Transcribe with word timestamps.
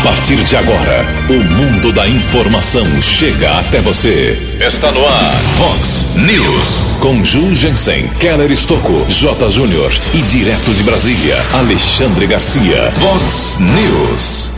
A 0.00 0.02
partir 0.02 0.36
de 0.36 0.56
agora, 0.56 1.06
o 1.28 1.34
mundo 1.34 1.92
da 1.92 2.08
informação 2.08 2.86
chega 3.02 3.50
até 3.58 3.82
você. 3.82 4.56
Está 4.58 4.90
no 4.92 5.04
ar, 5.04 5.34
Fox 5.58 6.16
News. 6.16 6.98
Com 7.00 7.22
Ju 7.22 7.54
Jensen, 7.54 8.08
Keller 8.18 8.50
Estocco, 8.50 9.04
J. 9.10 9.50
Júnior 9.50 9.92
e 10.14 10.22
direto 10.22 10.72
de 10.72 10.82
Brasília, 10.84 11.36
Alexandre 11.52 12.26
Garcia. 12.26 12.90
Fox 12.92 13.58
News. 13.60 14.48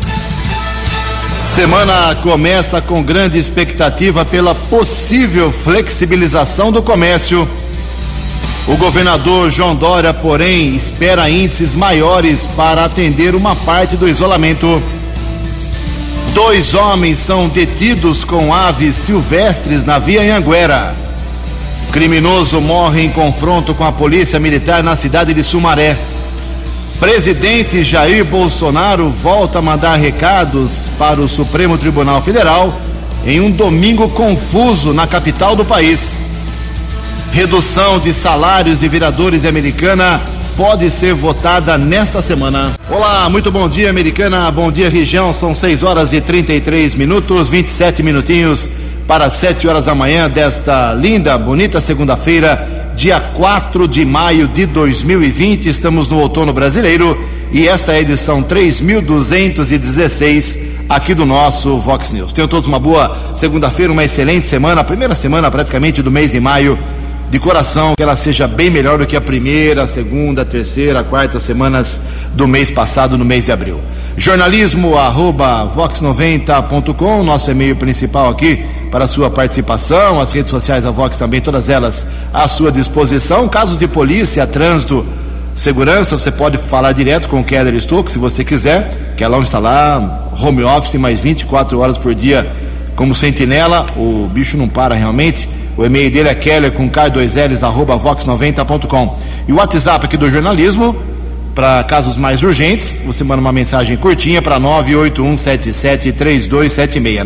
Semana 1.43 2.15
começa 2.23 2.81
com 2.81 3.03
grande 3.03 3.37
expectativa 3.37 4.25
pela 4.25 4.55
possível 4.55 5.51
flexibilização 5.51 6.71
do 6.71 6.81
comércio. 6.81 7.49
O 8.69 8.77
governador 8.77 9.51
João 9.51 9.75
Dória, 9.75 10.15
porém, 10.15 10.77
espera 10.77 11.29
índices 11.29 11.75
maiores 11.75 12.47
para 12.57 12.85
atender 12.85 13.35
uma 13.35 13.57
parte 13.57 13.97
do 13.97 14.09
isolamento. 14.09 14.81
Dois 16.35 16.73
homens 16.73 17.19
são 17.19 17.47
detidos 17.47 18.25
com 18.25 18.55
aves 18.55 18.97
silvestres 18.97 19.85
na 19.85 19.99
via 19.99 20.23
Anhanguera. 20.23 20.95
Criminoso 21.93 22.59
morre 22.59 23.03
em 23.03 23.11
confronto 23.11 23.75
com 23.75 23.85
a 23.85 23.93
polícia 23.93 24.41
militar 24.41 24.83
na 24.83 24.97
cidade 24.97 25.35
de 25.35 25.45
Sumaré. 25.45 25.99
Presidente 26.99 27.85
Jair 27.85 28.25
Bolsonaro 28.25 29.11
volta 29.11 29.59
a 29.59 29.63
mandar 29.63 29.97
recados 29.97 30.89
para 30.99 31.21
o 31.21 31.29
Supremo 31.29 31.77
Tribunal 31.77 32.23
Federal 32.23 32.81
em 33.27 33.39
um 33.39 33.51
domingo 33.51 34.09
confuso 34.09 34.95
na 34.95 35.07
capital 35.07 35.55
do 35.55 35.67
país. 35.67 36.17
Redução 37.31 37.99
de 37.99 38.15
salários 38.15 38.81
de 38.81 38.89
vereadores 38.89 39.43
de 39.43 39.49
Americana 39.49 40.19
pode 40.57 40.91
ser 40.91 41.15
votada 41.15 41.79
nesta 41.79 42.21
semana. 42.21 42.77
Olá, 42.91 43.29
muito 43.29 43.51
bom 43.51 43.69
dia, 43.69 43.91
Americana. 43.91 44.51
Bom 44.51 44.71
dia, 44.71 44.89
região. 44.89 45.33
São 45.33 45.55
6 45.55 45.83
horas 45.83 46.13
e 46.13 46.21
33 46.21 46.95
minutos, 46.95 47.49
27 47.49 48.03
minutinhos 48.03 48.69
para 49.07 49.31
7 49.31 49.67
horas 49.67 49.87
da 49.87 49.95
manhã 49.95 50.29
desta 50.29 50.93
linda, 50.95 51.39
bonita 51.39 51.81
segunda-feira, 51.81 52.93
dia 52.95 53.19
4 53.21 53.89
de 53.89 54.05
maio 54.05 54.47
de 54.49 54.67
2020. 54.67 55.69
Estamos 55.69 56.09
no 56.09 56.19
outono 56.19 56.53
brasileiro 56.53 57.19
e 57.51 57.67
esta 57.67 57.93
é 57.93 57.97
a 57.97 58.01
edição 58.01 58.43
3216 58.43 60.59
aqui 60.89 61.15
do 61.15 61.25
nosso 61.25 61.79
Vox 61.79 62.11
News. 62.11 62.33
Tenham 62.33 62.49
todos 62.49 62.67
uma 62.67 62.79
boa 62.79 63.17
segunda-feira, 63.35 63.93
uma 63.93 64.05
excelente 64.05 64.47
semana, 64.47 64.85
primeira 64.85 65.15
semana 65.15 65.51
praticamente 65.51 66.03
do 66.03 66.11
mês 66.11 66.33
de 66.33 66.41
maio 66.41 66.79
de 67.33 67.39
coração 67.39 67.95
que 67.97 68.03
ela 68.03 68.15
seja 68.15 68.47
bem 68.47 68.69
melhor 68.69 68.99
do 68.99 69.07
que 69.07 69.17
a 69.17 69.21
primeira, 69.21 69.85
a 69.85 69.87
segunda, 69.89 70.43
a 70.43 70.45
terceira, 70.45 71.01
a 71.01 71.03
quarta 71.03 71.41
semanas 71.41 71.99
do 72.35 72.47
mês 72.47 72.71
passado, 72.71 73.17
no 73.17 73.25
mês 73.25 73.43
de 73.43 73.51
abril. 73.51 73.81
Jornalismo 74.19 74.99
arroba 74.99 75.67
vox90.com, 75.75 77.25
nosso 77.25 77.51
e-mail 77.51 77.75
principal 77.75 78.29
aqui 78.29 78.63
para 78.91 79.09
sua 79.09 79.31
participação, 79.31 80.21
as 80.21 80.31
redes 80.31 80.51
sociais 80.51 80.85
da 80.85 80.91
Vox 80.91 81.17
também, 81.17 81.41
todas 81.41 81.71
elas 81.71 82.05
à 82.35 82.47
sua 82.47 82.71
disposição. 82.71 83.49
Casos 83.49 83.79
de 83.79 83.89
polícia, 83.89 84.47
trânsito, 84.47 85.03
segurança, 85.55 86.19
você 86.19 86.31
pode 86.31 86.59
falar 86.59 86.93
direto 86.93 87.31
com 87.31 87.41
o 87.41 87.45
Keller 87.45 87.81
Stoke, 87.81 88.11
se 88.11 88.19
você 88.19 88.45
quiser. 88.45 89.15
Kelão 89.17 89.43
está 89.43 89.59
lá, 89.59 90.29
home 90.39 90.65
office, 90.65 91.01
mais 91.01 91.19
24 91.19 91.81
horas 91.81 91.97
por 91.97 92.15
dia 92.15 92.47
como 92.95 93.15
sentinela. 93.15 93.87
O 93.97 94.29
bicho 94.31 94.59
não 94.59 94.69
para 94.69 94.95
realmente. 94.95 95.49
O 95.77 95.85
e-mail 95.85 96.11
dele 96.11 96.29
é 96.29 96.35
keller 96.35 96.73
com 96.73 96.91
k2ls 96.91 97.63
arroba 97.63 97.97
vox90.com. 97.99 99.19
E 99.49 99.53
o 99.53 99.57
WhatsApp 99.57 100.07
aqui 100.07 100.17
do 100.17 100.29
jornalismo, 100.29 100.97
para 101.55 101.85
casos 101.85 102.17
mais 102.17 102.43
urgentes, 102.43 102.97
você 103.05 103.23
manda 103.25 103.41
uma 103.41 103.53
mensagem 103.53 103.97
curtinha 103.97 104.43
para 104.43 104.61
981773276. 104.61 107.25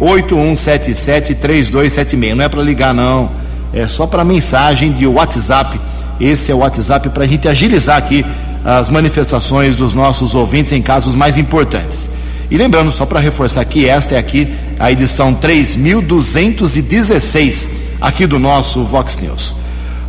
981773276. 0.00 2.34
Não 2.34 2.44
é 2.44 2.48
para 2.48 2.62
ligar, 2.62 2.94
não. 2.94 3.30
É 3.72 3.88
só 3.88 4.06
para 4.06 4.22
mensagem 4.24 4.92
de 4.92 5.06
WhatsApp. 5.06 5.80
Esse 6.20 6.52
é 6.52 6.54
o 6.54 6.58
WhatsApp 6.58 7.08
para 7.10 7.24
a 7.24 7.26
gente 7.26 7.48
agilizar 7.48 7.96
aqui 7.96 8.24
as 8.64 8.88
manifestações 8.88 9.76
dos 9.76 9.92
nossos 9.94 10.34
ouvintes 10.34 10.72
em 10.72 10.82
casos 10.82 11.14
mais 11.14 11.38
importantes. 11.38 12.10
E 12.50 12.56
lembrando, 12.56 12.90
só 12.92 13.06
para 13.06 13.20
reforçar 13.20 13.60
aqui, 13.60 13.88
esta 13.88 14.14
é 14.14 14.18
aqui 14.18 14.48
a 14.78 14.92
edição 14.92 15.34
3216 15.34 17.68
aqui 18.00 18.24
do 18.26 18.38
nosso 18.38 18.84
Vox 18.84 19.18
News. 19.18 19.54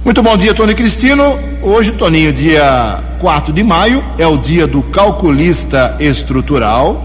Muito 0.03 0.22
bom 0.22 0.35
dia, 0.38 0.53
Tony 0.53 0.75
Cristino. 0.75 1.39
Hoje, 1.61 1.94
Toninho, 1.94 2.31
dia 2.31 3.03
4 3.19 3.51
de 3.51 3.63
maio, 3.63 4.03
é 4.17 4.27
o 4.27 4.38
dia 4.38 4.67
do 4.67 4.83
calculista 4.83 5.95
estrutural. 6.00 7.03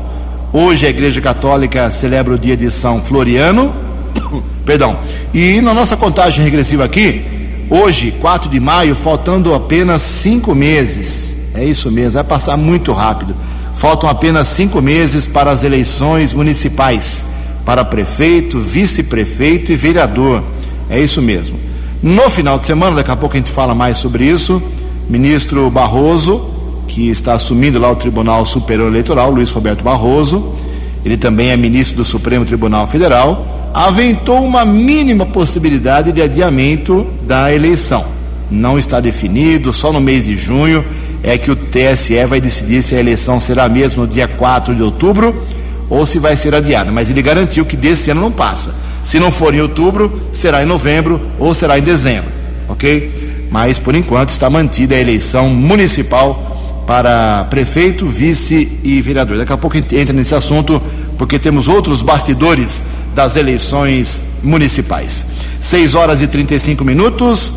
Hoje 0.53 0.87
a 0.87 0.91
Igreja 0.91 1.21
Católica 1.21 1.91
celebra 1.91 2.34
o 2.34 2.39
dia 2.39 2.56
de 2.56 2.71
São 2.71 3.03
Floriano. 3.03 3.75
Perdão. 4.65 4.97
E 5.33 5.61
na 5.61 5.75
nossa 5.75 5.97
contagem 5.97 6.45
regressiva 6.45 6.84
aqui, 6.84 7.25
hoje, 7.71 8.12
4 8.21 8.51
de 8.51 8.61
maio, 8.61 8.95
faltando 8.95 9.55
apenas 9.55 10.03
cinco 10.03 10.55
meses. 10.55 11.39
É 11.55 11.65
isso 11.65 11.91
mesmo, 11.91 12.12
vai 12.12 12.25
passar 12.25 12.56
muito 12.56 12.93
rápido. 12.93 13.34
Faltam 13.75 14.09
apenas 14.09 14.49
cinco 14.49 14.81
meses 14.81 15.27
para 15.27 15.51
as 15.51 15.65
eleições 15.65 16.33
municipais, 16.33 17.25
para 17.65 17.84
prefeito, 17.84 18.59
vice-prefeito 18.59 19.73
e 19.73 19.77
vereador. 19.77 20.43
É 20.89 21.00
isso 21.00 21.23
mesmo. 21.23 21.59
No 22.03 22.28
final 22.28 22.59
de 22.59 22.65
semana, 22.65 22.97
daqui 22.97 23.11
a 23.11 23.17
pouco 23.17 23.37
a 23.37 23.39
gente 23.39 23.50
fala 23.50 23.75
mais 23.75 23.97
sobre 23.97 24.25
isso, 24.25 24.61
ministro 25.09 25.71
Barroso, 25.71 26.51
que 26.89 27.09
está 27.09 27.34
assumindo 27.34 27.78
lá 27.78 27.91
o 27.91 27.97
Tribunal 27.97 28.45
Superior 28.45 28.89
Eleitoral, 28.89 29.31
Luiz 29.31 29.51
Roberto 29.51 29.84
Barroso, 29.84 30.55
ele 31.05 31.17
também 31.17 31.51
é 31.51 31.56
ministro 31.56 31.99
do 31.99 32.05
Supremo 32.05 32.45
Tribunal 32.45 32.87
Federal, 32.87 33.71
aventou 33.72 34.45
uma 34.45 34.65
mínima 34.65 35.25
possibilidade 35.25 36.12
de 36.12 36.21
adiamento 36.21 37.06
da 37.22 37.53
eleição. 37.55 38.05
Não 38.51 38.78
está 38.78 39.01
definido, 39.01 39.72
só 39.72 39.93
no 39.93 40.01
mês 40.01 40.27
de 40.27 40.37
junho 40.37 40.84
é 41.22 41.39
que 41.39 41.51
o 41.51 41.56
TSE 41.56 42.25
vai 42.27 42.41
decidir 42.41 42.83
se 42.83 42.95
a 42.95 43.01
eleição 43.01 43.39
será 43.39 43.69
mesmo 43.69 44.03
no 44.03 44.09
dia 44.09 44.27
4 44.27 44.75
de 44.75 44.83
outubro 44.83 45.34
ou 45.92 46.06
se 46.06 46.19
vai 46.19 46.34
ser 46.36 46.54
adiada. 46.54 46.91
Mas 46.91 47.10
ele 47.10 47.20
garantiu 47.20 47.66
que 47.66 47.76
desse 47.76 48.10
ano 48.10 48.22
não 48.22 48.32
passa. 48.32 48.75
Se 49.04 49.20
não 49.20 49.30
for 49.30 49.54
em 49.54 49.60
outubro, 49.60 50.22
será 50.32 50.62
em 50.62 50.66
novembro 50.66 51.20
ou 51.38 51.53
será 51.53 51.78
em 51.78 51.82
dezembro, 51.82 52.30
ok? 52.66 53.48
Mas 53.50 53.78
por 53.78 53.94
enquanto 53.94 54.30
está 54.30 54.48
mantida 54.48 54.94
a 54.94 54.98
eleição 54.98 55.50
municipal 55.50 56.84
para 56.86 57.44
prefeito, 57.50 58.06
vice 58.06 58.80
e 58.82 59.03
vereador. 59.03 59.36
Daqui 59.36 59.53
a 59.53 59.56
pouco 59.58 59.76
entra 59.76 60.14
nesse 60.14 60.34
assunto 60.34 60.80
porque 61.19 61.38
temos 61.38 61.69
outros 61.69 62.00
bastidores 62.00 62.86
das 63.14 63.36
eleições 63.36 64.22
municipais. 64.42 65.26
6 65.60 65.94
horas 65.94 66.22
e 66.22 66.26
35 66.26 66.82
minutos. 66.84 67.53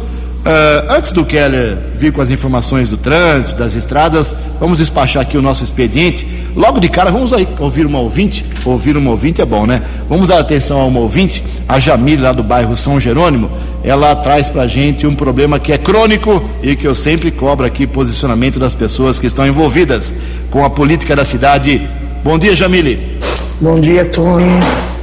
Uh, 0.45 0.91
antes 0.91 1.11
do 1.11 1.25
Keller 1.25 1.75
vir 1.97 2.13
com 2.13 2.21
as 2.21 2.29
informações 2.29 2.87
do 2.87 2.97
trânsito, 2.97 3.57
das 3.57 3.73
estradas, 3.73 4.35
vamos 4.59 4.77
despachar 4.77 5.23
aqui 5.23 5.35
o 5.39 5.41
nosso 5.41 5.63
expediente. 5.63 6.27
Logo 6.55 6.79
de 6.79 6.87
cara, 6.87 7.09
vamos 7.09 7.33
aí 7.33 7.47
ouvir 7.57 7.83
uma 7.87 7.99
ouvinte. 7.99 8.45
Ouvir 8.63 8.95
uma 8.95 9.09
ouvinte 9.09 9.41
é 9.41 9.45
bom, 9.45 9.65
né? 9.65 9.81
Vamos 10.07 10.27
dar 10.27 10.39
atenção 10.39 10.79
a 10.79 10.85
uma 10.85 10.99
ouvinte, 10.99 11.43
a 11.67 11.79
Jamile, 11.79 12.21
lá 12.21 12.31
do 12.31 12.43
bairro 12.43 12.75
São 12.75 12.99
Jerônimo. 12.99 13.49
Ela 13.83 14.15
traz 14.15 14.47
pra 14.47 14.67
gente 14.67 15.07
um 15.07 15.15
problema 15.15 15.57
que 15.57 15.73
é 15.73 15.79
crônico 15.79 16.43
e 16.61 16.75
que 16.75 16.87
eu 16.87 16.93
sempre 16.93 17.31
cobro 17.31 17.65
aqui 17.65 17.87
posicionamento 17.87 18.59
das 18.59 18.75
pessoas 18.75 19.17
que 19.17 19.25
estão 19.25 19.47
envolvidas 19.47 20.13
com 20.51 20.63
a 20.63 20.69
política 20.69 21.15
da 21.15 21.25
cidade. 21.25 21.81
Bom 22.23 22.37
dia, 22.37 22.55
Jamile. 22.55 23.17
Bom 23.59 23.79
dia, 23.79 24.05
Tony. 24.05 24.45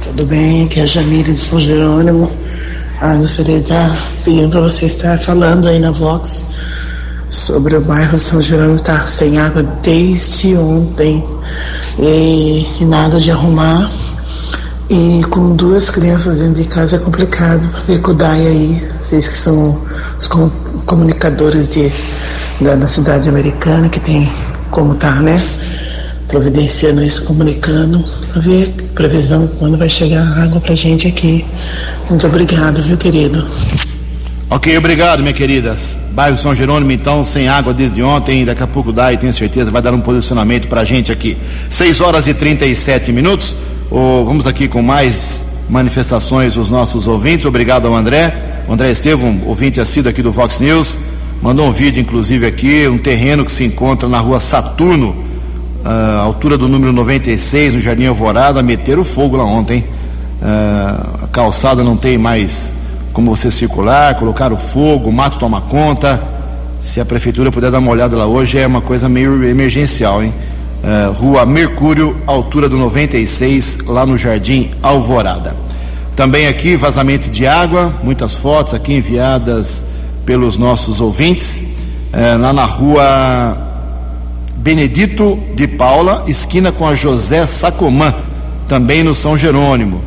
Tudo 0.01 0.25
bem? 0.25 0.63
Aqui 0.63 0.79
é 0.79 0.83
a 0.83 0.85
Jamile 0.85 1.33
de 1.33 1.39
São 1.39 1.59
Jerônimo. 1.59 2.31
Ah, 3.01 3.17
gostaria 3.17 3.57
de 3.57 3.63
estar 3.63 4.12
pedindo 4.23 4.49
para 4.49 4.61
você 4.61 4.85
estar 4.85 5.19
falando 5.19 5.67
aí 5.67 5.79
na 5.79 5.91
Vox 5.91 6.47
sobre 7.29 7.75
o 7.75 7.81
bairro 7.81 8.17
São 8.17 8.41
Jerônimo 8.41 8.77
estar 8.77 9.07
sem 9.09 9.37
água 9.37 9.63
desde 9.81 10.55
ontem 10.55 11.23
e, 11.99 12.65
e, 12.79 12.85
nada 12.85 13.19
de 13.19 13.31
arrumar. 13.31 13.91
E 14.89 15.21
com 15.29 15.55
duas 15.55 15.89
crianças 15.89 16.39
dentro 16.39 16.61
de 16.61 16.69
casa 16.69 16.97
é 16.97 16.99
complicado. 16.99 17.67
Ver 17.87 18.01
o 18.07 18.13
Dai 18.13 18.39
aí, 18.39 18.87
vocês 18.99 19.27
que 19.27 19.37
são 19.37 19.81
os 20.19 20.27
comunicadores 20.85 21.69
de, 21.69 21.91
da, 22.61 22.75
da 22.75 22.87
cidade 22.87 23.27
americana, 23.27 23.89
que 23.89 23.99
tem 23.99 24.31
como 24.69 24.95
tá, 24.95 25.21
né? 25.21 25.41
Providenciando 26.27 27.03
isso, 27.03 27.25
comunicando, 27.25 28.03
para 28.31 28.41
ver 28.41 28.69
previsão 28.93 29.47
quando 29.59 29.77
vai 29.77 29.89
chegar 29.89 30.25
água 30.37 30.61
pra 30.61 30.75
gente 30.75 31.07
aqui. 31.07 31.45
Muito 32.09 32.27
obrigado, 32.27 32.81
viu, 32.83 32.97
querido? 32.97 33.43
Ok, 34.49 34.77
obrigado, 34.77 35.21
minha 35.21 35.33
querida. 35.33 35.75
Bairro 36.11 36.37
São 36.37 36.53
Jerônimo, 36.53 36.91
então, 36.91 37.25
sem 37.25 37.47
água 37.47 37.73
desde 37.73 38.03
ontem. 38.03 38.45
Daqui 38.45 38.61
a 38.61 38.67
pouco 38.67 38.91
dá 38.91 39.11
e 39.11 39.17
tenho 39.17 39.33
certeza 39.33 39.71
vai 39.71 39.81
dar 39.81 39.93
um 39.93 40.01
posicionamento 40.01 40.67
para 40.67 40.81
a 40.81 40.85
gente 40.85 41.11
aqui. 41.11 41.37
6 41.69 42.01
horas 42.01 42.27
e 42.27 42.33
37 42.33 43.11
minutos. 43.11 43.55
Oh, 43.89 44.23
vamos 44.25 44.45
aqui 44.45 44.67
com 44.67 44.81
mais 44.81 45.47
manifestações 45.69 46.55
dos 46.55 46.69
nossos 46.69 47.07
ouvintes. 47.07 47.45
Obrigado 47.45 47.87
ao 47.87 47.95
André. 47.95 48.33
O 48.67 48.73
André 48.73 48.91
Estevam, 48.91 49.41
ouvinte 49.45 49.81
assíduo 49.81 50.09
aqui 50.09 50.21
do 50.21 50.31
Vox 50.31 50.59
News, 50.59 50.97
mandou 51.41 51.67
um 51.67 51.71
vídeo, 51.71 51.99
inclusive, 51.99 52.45
aqui, 52.45 52.87
um 52.87 52.97
terreno 52.97 53.43
que 53.43 53.51
se 53.51 53.65
encontra 53.65 54.07
na 54.07 54.19
rua 54.19 54.39
Saturno, 54.39 55.09
uh, 55.83 56.19
altura 56.21 56.57
do 56.57 56.69
número 56.69 56.93
96, 56.93 57.73
no 57.73 57.81
Jardim 57.81 58.05
Alvorada, 58.05 58.63
meteram 58.63 59.03
fogo 59.03 59.35
lá 59.35 59.43
ontem. 59.43 59.83
Uh, 60.41 61.23
a 61.23 61.27
calçada 61.31 61.83
não 61.83 61.97
tem 61.97 62.17
mais 62.17 62.73
como 63.13 63.33
você 63.33 63.51
circular, 63.51 64.15
colocaram 64.15 64.57
fogo, 64.57 65.09
o 65.09 65.13
mato 65.13 65.37
toma 65.37 65.61
conta. 65.61 66.19
Se 66.81 66.99
a 66.99 67.05
prefeitura 67.05 67.51
puder 67.51 67.71
dar 67.71 67.79
uma 67.79 67.91
olhada 67.91 68.17
lá 68.17 68.25
hoje, 68.25 68.57
é 68.57 68.65
uma 68.65 68.81
coisa 68.81 69.07
meio 69.07 69.43
emergencial, 69.43 70.21
hein? 70.21 70.33
Uh, 70.83 71.13
Rua 71.13 71.45
Mercúrio, 71.45 72.17
altura 72.25 72.67
do 72.67 72.75
96, 72.75 73.79
lá 73.85 74.05
no 74.05 74.17
Jardim 74.17 74.71
Alvorada. 74.81 75.55
Também 76.15 76.47
aqui 76.47 76.75
vazamento 76.75 77.29
de 77.29 77.47
água, 77.47 77.93
muitas 78.03 78.35
fotos 78.35 78.73
aqui 78.73 78.93
enviadas 78.93 79.85
pelos 80.25 80.57
nossos 80.57 80.99
ouvintes, 80.99 81.61
uh, 82.11 82.41
lá 82.41 82.51
na 82.51 82.65
rua 82.65 83.57
Benedito 84.57 85.39
de 85.55 85.67
Paula, 85.67 86.25
esquina 86.27 86.71
com 86.71 86.87
a 86.87 86.95
José 86.95 87.45
Sacomã, 87.45 88.13
também 88.67 89.03
no 89.03 89.13
São 89.13 89.37
Jerônimo. 89.37 90.01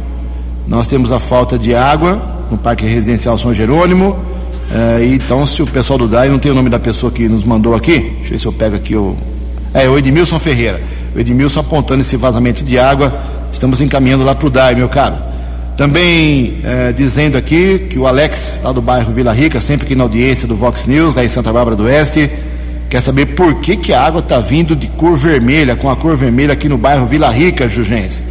Nós 0.66 0.88
temos 0.88 1.12
a 1.12 1.20
falta 1.20 1.56
de 1.56 1.74
água 1.74 2.35
no 2.50 2.58
Parque 2.58 2.84
Residencial 2.84 3.36
São 3.38 3.52
Jerônimo. 3.52 4.10
Uh, 4.10 5.14
então, 5.14 5.46
se 5.46 5.62
o 5.62 5.66
pessoal 5.66 5.98
do 5.98 6.08
DAI 6.08 6.28
não 6.28 6.38
tem 6.38 6.50
o 6.50 6.54
nome 6.54 6.68
da 6.68 6.78
pessoa 6.78 7.12
que 7.12 7.28
nos 7.28 7.44
mandou 7.44 7.74
aqui, 7.74 7.98
deixa 7.98 8.24
eu 8.24 8.30
ver 8.30 8.38
se 8.38 8.46
eu 8.46 8.52
pego 8.52 8.76
aqui 8.76 8.96
o 8.96 9.16
é, 9.76 9.86
o 9.88 9.98
Edmilson 9.98 10.38
Ferreira. 10.38 10.80
O 11.14 11.20
Edmilson 11.20 11.60
apontando 11.60 12.00
esse 12.00 12.16
vazamento 12.16 12.64
de 12.64 12.78
água. 12.78 13.12
Estamos 13.52 13.82
encaminhando 13.82 14.24
lá 14.24 14.34
para 14.34 14.46
o 14.46 14.50
DAI, 14.50 14.74
meu 14.74 14.88
caro. 14.88 15.16
Também 15.76 16.60
é, 16.64 16.92
dizendo 16.92 17.36
aqui 17.36 17.86
que 17.90 17.98
o 17.98 18.06
Alex, 18.06 18.60
lá 18.64 18.72
do 18.72 18.80
bairro 18.80 19.12
Vila 19.12 19.34
Rica, 19.34 19.60
sempre 19.60 19.84
aqui 19.84 19.94
na 19.94 20.04
audiência 20.04 20.48
do 20.48 20.56
Vox 20.56 20.86
News, 20.86 21.18
aí 21.18 21.26
em 21.26 21.28
Santa 21.28 21.52
Bárbara 21.52 21.76
do 21.76 21.82
Oeste, 21.82 22.30
quer 22.88 23.02
saber 23.02 23.26
por 23.26 23.56
que, 23.56 23.76
que 23.76 23.92
a 23.92 24.02
água 24.02 24.20
está 24.20 24.38
vindo 24.38 24.74
de 24.74 24.86
cor 24.86 25.18
vermelha, 25.18 25.76
com 25.76 25.90
a 25.90 25.96
cor 25.96 26.16
vermelha 26.16 26.54
aqui 26.54 26.66
no 26.66 26.78
bairro 26.78 27.04
Vila 27.04 27.28
Rica, 27.30 27.68
Jugense. 27.68 28.22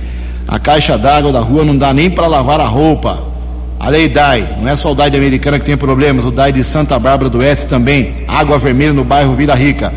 A 0.48 0.58
caixa 0.58 0.98
d'água 0.98 1.32
da 1.32 1.40
rua 1.40 1.64
não 1.64 1.78
dá 1.78 1.94
nem 1.94 2.10
para 2.10 2.26
lavar 2.26 2.60
a 2.60 2.66
roupa. 2.66 3.35
A 3.86 3.90
lei 3.90 4.10
DAI, 4.10 4.58
não 4.60 4.68
é 4.68 4.76
só 4.76 4.92
o 4.92 4.96
DAI 4.96 5.12
de 5.12 5.18
Americana 5.18 5.60
que 5.60 5.66
tem 5.66 5.78
problemas, 5.78 6.26
o 6.26 6.32
DAI 6.32 6.52
de 6.52 6.64
Santa 6.64 6.98
Bárbara 6.98 7.30
do 7.30 7.38
Oeste 7.38 7.68
também. 7.68 8.16
Água 8.28 8.58
vermelha 8.58 8.92
no 8.92 9.04
bairro 9.04 9.36
Vila 9.36 9.54
Rica. 9.54 9.94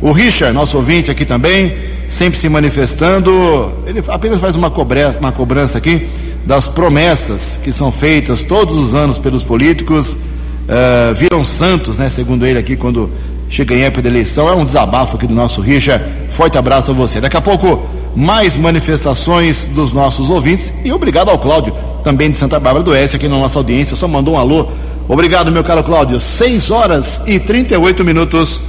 O 0.00 0.12
Richard, 0.12 0.54
nosso 0.54 0.76
ouvinte 0.76 1.10
aqui 1.10 1.24
também, 1.24 1.74
sempre 2.08 2.38
se 2.38 2.48
manifestando, 2.48 3.72
ele 3.84 4.00
apenas 4.06 4.38
faz 4.38 4.54
uma, 4.54 4.70
cobre, 4.70 5.00
uma 5.18 5.32
cobrança 5.32 5.76
aqui 5.76 6.08
das 6.46 6.68
promessas 6.68 7.58
que 7.64 7.72
são 7.72 7.90
feitas 7.90 8.44
todos 8.44 8.78
os 8.78 8.94
anos 8.94 9.18
pelos 9.18 9.42
políticos, 9.42 10.12
uh, 10.12 11.12
viram 11.12 11.44
santos, 11.44 11.98
né, 11.98 12.08
segundo 12.08 12.46
ele 12.46 12.60
aqui, 12.60 12.76
quando 12.76 13.10
chega 13.50 13.74
em 13.74 13.80
época 13.80 14.02
de 14.02 14.08
eleição. 14.08 14.48
É 14.48 14.54
um 14.54 14.64
desabafo 14.64 15.16
aqui 15.16 15.26
do 15.26 15.34
nosso 15.34 15.60
Richard. 15.60 16.04
Forte 16.28 16.56
abraço 16.56 16.92
a 16.92 16.94
você. 16.94 17.20
Daqui 17.20 17.36
a 17.36 17.40
pouco, 17.40 17.90
mais 18.14 18.56
manifestações 18.56 19.66
dos 19.66 19.92
nossos 19.92 20.28
ouvintes 20.28 20.72
e 20.84 20.92
obrigado 20.92 21.30
ao 21.30 21.38
Cláudio, 21.38 21.74
também 22.04 22.30
de 22.30 22.36
Santa 22.36 22.58
Bárbara 22.60 22.84
do 22.84 22.90
Oeste, 22.90 23.16
aqui 23.16 23.28
na 23.28 23.38
nossa 23.38 23.58
audiência. 23.58 23.96
Só 23.96 24.06
mandou 24.06 24.34
um 24.34 24.38
alô. 24.38 24.68
Obrigado, 25.08 25.50
meu 25.50 25.64
caro 25.64 25.82
Cláudio. 25.82 26.20
6 26.20 26.70
horas 26.70 27.22
e 27.26 27.38
38 27.38 28.04
minutos. 28.04 28.62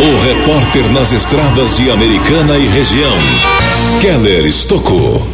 O 0.00 0.24
repórter 0.24 0.90
nas 0.90 1.12
estradas 1.12 1.76
de 1.76 1.90
Americana 1.90 2.58
e 2.58 2.66
região, 2.66 3.16
Keller 4.00 4.46
Estocou. 4.46 5.26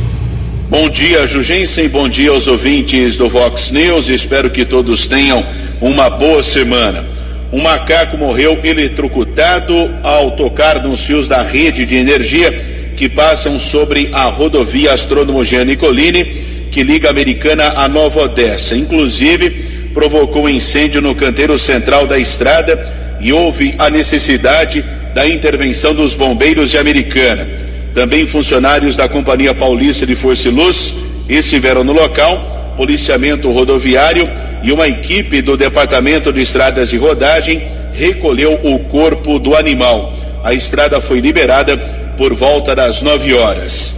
Bom 0.68 0.90
dia, 0.90 1.26
Jugensen. 1.26 1.88
Bom 1.88 2.08
dia 2.08 2.30
aos 2.30 2.46
ouvintes 2.46 3.16
do 3.16 3.28
Vox 3.28 3.70
News. 3.70 4.10
Espero 4.10 4.50
que 4.50 4.66
todos 4.66 5.06
tenham 5.06 5.42
uma 5.80 6.10
boa 6.10 6.42
semana. 6.42 7.06
Um 7.50 7.62
macaco 7.62 8.18
morreu 8.18 8.60
eletrocutado 8.62 9.72
ao 10.02 10.32
tocar 10.32 10.82
nos 10.82 11.06
fios 11.06 11.26
da 11.26 11.42
rede 11.42 11.86
de 11.86 11.94
energia 11.94 12.77
que 12.98 13.08
passam 13.08 13.60
sobre 13.60 14.10
a 14.12 14.24
rodovia 14.24 14.92
Astrônomo 14.92 15.44
Jean 15.44 15.64
Nicolini, 15.64 16.24
que 16.68 16.82
liga 16.82 17.06
a 17.06 17.12
Americana 17.12 17.74
a 17.76 17.86
Nova 17.86 18.22
Odessa. 18.22 18.76
Inclusive, 18.76 19.50
provocou 19.94 20.50
incêndio 20.50 21.00
no 21.00 21.14
canteiro 21.14 21.56
central 21.56 22.08
da 22.08 22.18
estrada 22.18 22.76
e 23.20 23.32
houve 23.32 23.72
a 23.78 23.88
necessidade 23.88 24.84
da 25.14 25.28
intervenção 25.28 25.94
dos 25.94 26.16
bombeiros 26.16 26.70
de 26.72 26.78
Americana. 26.78 27.48
Também 27.94 28.26
funcionários 28.26 28.96
da 28.96 29.08
Companhia 29.08 29.54
Paulista 29.54 30.04
de 30.04 30.16
Força 30.16 30.48
e 30.48 30.50
Luz 30.50 30.92
estiveram 31.28 31.84
no 31.84 31.92
local, 31.92 32.74
policiamento 32.76 33.48
rodoviário 33.52 34.28
e 34.64 34.72
uma 34.72 34.88
equipe 34.88 35.40
do 35.40 35.56
Departamento 35.56 36.32
de 36.32 36.42
Estradas 36.42 36.90
de 36.90 36.96
Rodagem 36.96 37.62
recolheu 37.92 38.58
o 38.64 38.80
corpo 38.80 39.38
do 39.38 39.54
animal. 39.54 40.12
A 40.42 40.52
estrada 40.52 41.00
foi 41.00 41.20
liberada 41.20 41.76
por 42.18 42.34
volta 42.34 42.74
das 42.74 43.00
9 43.00 43.32
horas. 43.34 43.94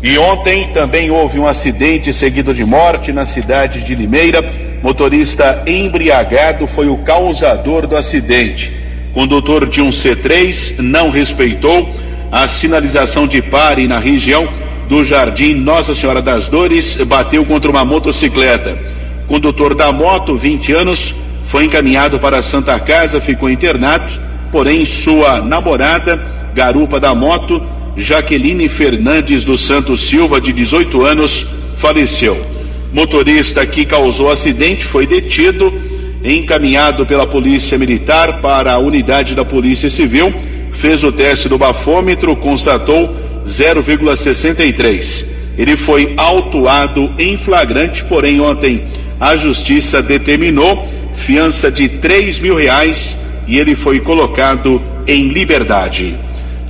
E 0.00 0.16
ontem 0.16 0.68
também 0.68 1.10
houve 1.10 1.40
um 1.40 1.46
acidente 1.46 2.12
seguido 2.12 2.54
de 2.54 2.64
morte 2.64 3.12
na 3.12 3.24
cidade 3.24 3.82
de 3.82 3.96
Limeira. 3.96 4.48
Motorista 4.80 5.64
embriagado 5.66 6.68
foi 6.68 6.88
o 6.88 6.98
causador 6.98 7.88
do 7.88 7.96
acidente. 7.96 8.72
Condutor 9.12 9.66
de 9.66 9.82
um 9.82 9.88
C3 9.88 10.78
não 10.78 11.10
respeitou 11.10 11.92
a 12.30 12.46
sinalização 12.46 13.26
de 13.26 13.42
pare 13.42 13.88
na 13.88 13.98
região 13.98 14.48
do 14.88 15.02
Jardim 15.02 15.54
Nossa 15.54 15.94
Senhora 15.94 16.22
das 16.22 16.48
Dores, 16.48 16.96
bateu 16.96 17.44
contra 17.44 17.70
uma 17.70 17.84
motocicleta. 17.84 18.78
Condutor 19.26 19.74
da 19.74 19.90
moto, 19.90 20.36
20 20.36 20.72
anos, 20.72 21.14
foi 21.46 21.64
encaminhado 21.64 22.20
para 22.20 22.38
a 22.38 22.42
Santa 22.42 22.78
Casa, 22.78 23.20
ficou 23.20 23.48
internado, 23.48 24.12
porém 24.52 24.84
sua 24.84 25.40
namorada, 25.40 26.33
garupa 26.54 27.00
da 27.00 27.14
moto, 27.14 27.60
Jaqueline 27.96 28.68
Fernandes 28.68 29.44
dos 29.44 29.64
Santos 29.66 30.06
Silva, 30.06 30.40
de 30.40 30.52
18 30.52 31.02
anos, 31.02 31.46
faleceu. 31.76 32.40
Motorista 32.92 33.66
que 33.66 33.84
causou 33.84 34.30
acidente 34.30 34.84
foi 34.84 35.06
detido, 35.06 35.72
encaminhado 36.22 37.04
pela 37.04 37.26
Polícia 37.26 37.76
Militar 37.76 38.40
para 38.40 38.72
a 38.72 38.78
unidade 38.78 39.34
da 39.34 39.44
Polícia 39.44 39.90
Civil, 39.90 40.32
fez 40.72 41.02
o 41.02 41.12
teste 41.12 41.48
do 41.48 41.58
bafômetro, 41.58 42.34
constatou 42.36 43.14
0,63. 43.46 45.26
Ele 45.58 45.76
foi 45.76 46.14
autuado 46.16 47.12
em 47.18 47.36
flagrante, 47.36 48.04
porém 48.04 48.40
ontem 48.40 48.84
a 49.20 49.36
justiça 49.36 50.02
determinou 50.02 50.88
fiança 51.14 51.70
de 51.70 51.88
3 51.88 52.40
mil 52.40 52.56
reais 52.56 53.16
e 53.46 53.58
ele 53.58 53.76
foi 53.76 54.00
colocado 54.00 54.80
em 55.06 55.28
liberdade. 55.28 56.14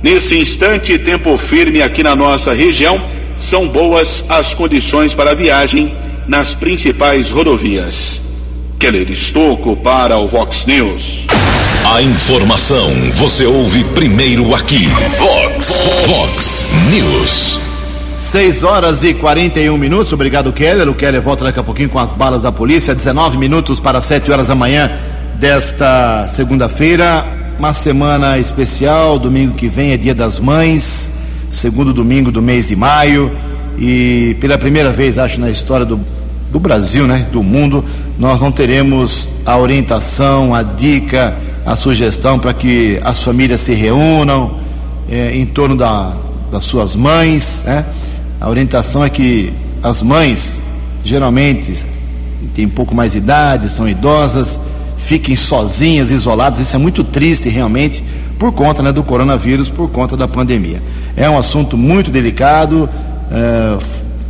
Nesse 0.05 0.37
instante, 0.37 0.99
tempo 0.99 1.35
firme 1.35 1.81
aqui 1.81 2.03
na 2.03 2.15
nossa 2.15 2.53
região, 2.53 3.03
são 3.35 3.67
boas 3.67 4.23
as 4.29 4.53
condições 4.53 5.15
para 5.15 5.31
a 5.31 5.33
viagem 5.33 5.95
nas 6.27 6.53
principais 6.53 7.31
rodovias. 7.31 8.21
Keller 8.77 9.09
Estocco 9.09 9.75
para 9.75 10.19
o 10.19 10.27
Vox 10.27 10.67
News. 10.67 11.25
A 11.91 12.03
informação 12.03 12.91
você 13.13 13.47
ouve 13.47 13.83
primeiro 13.83 14.53
aqui. 14.53 14.85
Vox, 15.17 15.81
Vox 16.05 16.67
News. 16.91 17.59
6 18.19 18.63
horas 18.63 19.03
e 19.03 19.11
41 19.11 19.75
minutos. 19.75 20.13
Obrigado, 20.13 20.53
Keller. 20.53 20.87
O 20.87 20.93
Keller 20.93 21.19
volta 21.19 21.45
daqui 21.45 21.59
a 21.59 21.63
pouquinho 21.63 21.89
com 21.89 21.97
as 21.97 22.13
balas 22.13 22.43
da 22.43 22.51
polícia. 22.51 22.93
19 22.93 23.39
minutos 23.39 23.79
para 23.79 23.99
7 23.99 24.31
horas 24.31 24.49
da 24.49 24.55
manhã 24.55 24.91
desta 25.39 26.27
segunda-feira 26.27 27.43
uma 27.57 27.73
semana 27.73 28.37
especial. 28.37 29.17
Domingo 29.17 29.53
que 29.53 29.67
vem 29.67 29.91
é 29.91 29.97
Dia 29.97 30.13
das 30.13 30.39
Mães, 30.39 31.11
segundo 31.49 31.93
domingo 31.93 32.31
do 32.31 32.41
mês 32.41 32.67
de 32.67 32.75
maio. 32.75 33.31
E 33.77 34.35
pela 34.39 34.57
primeira 34.57 34.91
vez, 34.91 35.17
acho, 35.17 35.39
na 35.39 35.49
história 35.49 35.85
do, 35.85 35.99
do 36.51 36.59
Brasil, 36.59 37.07
né, 37.07 37.27
do 37.31 37.41
mundo, 37.43 37.83
nós 38.17 38.41
não 38.41 38.51
teremos 38.51 39.29
a 39.45 39.57
orientação, 39.57 40.53
a 40.53 40.63
dica, 40.63 41.35
a 41.65 41.75
sugestão 41.75 42.39
para 42.39 42.53
que 42.53 42.99
as 43.03 43.23
famílias 43.23 43.61
se 43.61 43.73
reúnam 43.73 44.59
é, 45.09 45.35
em 45.35 45.45
torno 45.45 45.75
da, 45.75 46.13
das 46.51 46.63
suas 46.63 46.95
mães. 46.95 47.63
Né? 47.65 47.85
A 48.39 48.49
orientação 48.49 49.03
é 49.03 49.09
que 49.09 49.51
as 49.81 50.01
mães, 50.01 50.61
geralmente, 51.03 51.85
têm 52.53 52.65
um 52.65 52.69
pouco 52.69 52.95
mais 52.95 53.13
de 53.13 53.17
idade, 53.17 53.69
são 53.69 53.87
idosas 53.87 54.59
fiquem 54.97 55.35
sozinhas, 55.35 56.11
isoladas. 56.11 56.59
Isso 56.59 56.75
é 56.75 56.79
muito 56.79 57.03
triste 57.03 57.49
realmente 57.49 58.03
por 58.37 58.51
conta 58.51 58.83
né, 58.83 58.91
do 58.91 59.03
coronavírus, 59.03 59.69
por 59.69 59.89
conta 59.89 60.17
da 60.17 60.27
pandemia. 60.27 60.81
É 61.15 61.29
um 61.29 61.37
assunto 61.37 61.77
muito 61.77 62.11
delicado, 62.11 62.89
é, 63.31 63.77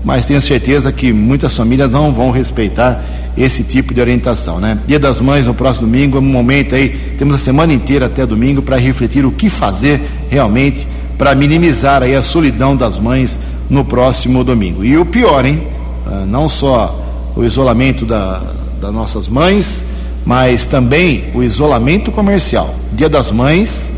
mas 0.03 0.25
tenho 0.25 0.41
certeza 0.41 0.91
que 0.91 1.11
muitas 1.11 1.55
famílias 1.55 1.89
não 1.89 2.13
vão 2.13 2.31
respeitar 2.31 3.03
esse 3.37 3.63
tipo 3.63 3.93
de 3.93 3.99
orientação, 3.99 4.59
né? 4.59 4.77
Dia 4.87 4.99
das 4.99 5.19
Mães 5.19 5.45
no 5.45 5.53
próximo 5.53 5.87
domingo 5.87 6.17
é 6.17 6.21
um 6.21 6.23
momento 6.23 6.73
aí, 6.73 6.89
temos 7.17 7.35
a 7.35 7.37
semana 7.37 7.73
inteira 7.73 8.05
até 8.05 8.25
domingo 8.25 8.61
para 8.61 8.77
refletir 8.77 9.25
o 9.25 9.31
que 9.31 9.49
fazer 9.49 10.01
realmente 10.29 10.87
para 11.17 11.33
minimizar 11.35 12.03
aí 12.03 12.15
a 12.15 12.21
solidão 12.21 12.75
das 12.75 12.97
mães 12.97 13.39
no 13.69 13.83
próximo 13.83 14.43
domingo. 14.43 14.83
E 14.83 14.97
o 14.97 15.05
pior, 15.05 15.45
hein? 15.45 15.61
Ah, 16.05 16.23
não 16.27 16.47
só 16.47 17.33
o 17.35 17.43
isolamento 17.43 18.05
da, 18.05 18.41
das 18.81 18.93
nossas 18.93 19.27
mães, 19.27 19.85
mas 20.25 20.65
também 20.65 21.25
o 21.33 21.43
isolamento 21.43 22.11
comercial. 22.11 22.73
Dia 22.91 23.07
das 23.07 23.29
Mães 23.29 23.93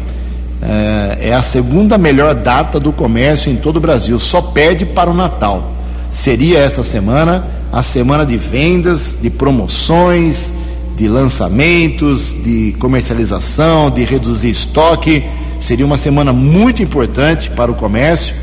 é, 0.62 1.30
é 1.30 1.34
a 1.34 1.42
segunda 1.42 1.98
melhor 1.98 2.36
data 2.36 2.80
do 2.80 2.92
comércio 2.92 3.52
em 3.52 3.56
todo 3.56 3.78
o 3.78 3.80
Brasil, 3.80 4.20
só 4.20 4.42
perde 4.42 4.86
para 4.86 5.10
o 5.10 5.14
Natal. 5.14 5.72
Seria 6.12 6.60
essa 6.60 6.84
semana 6.84 7.46
a 7.72 7.84
semana 7.84 8.26
de 8.26 8.38
vendas, 8.38 9.18
de 9.22 9.30
promoções, 9.30 10.54
de 10.96 11.08
lançamentos, 11.08 12.36
de 12.44 12.76
comercialização, 12.80 13.90
de 13.90 14.04
reduzir 14.04 14.50
estoque. 14.50 15.24
Seria 15.60 15.86
uma 15.86 15.98
semana 15.98 16.32
muito 16.32 16.82
importante 16.82 17.50
para 17.50 17.72
o 17.72 17.76
comércio, 17.76 18.36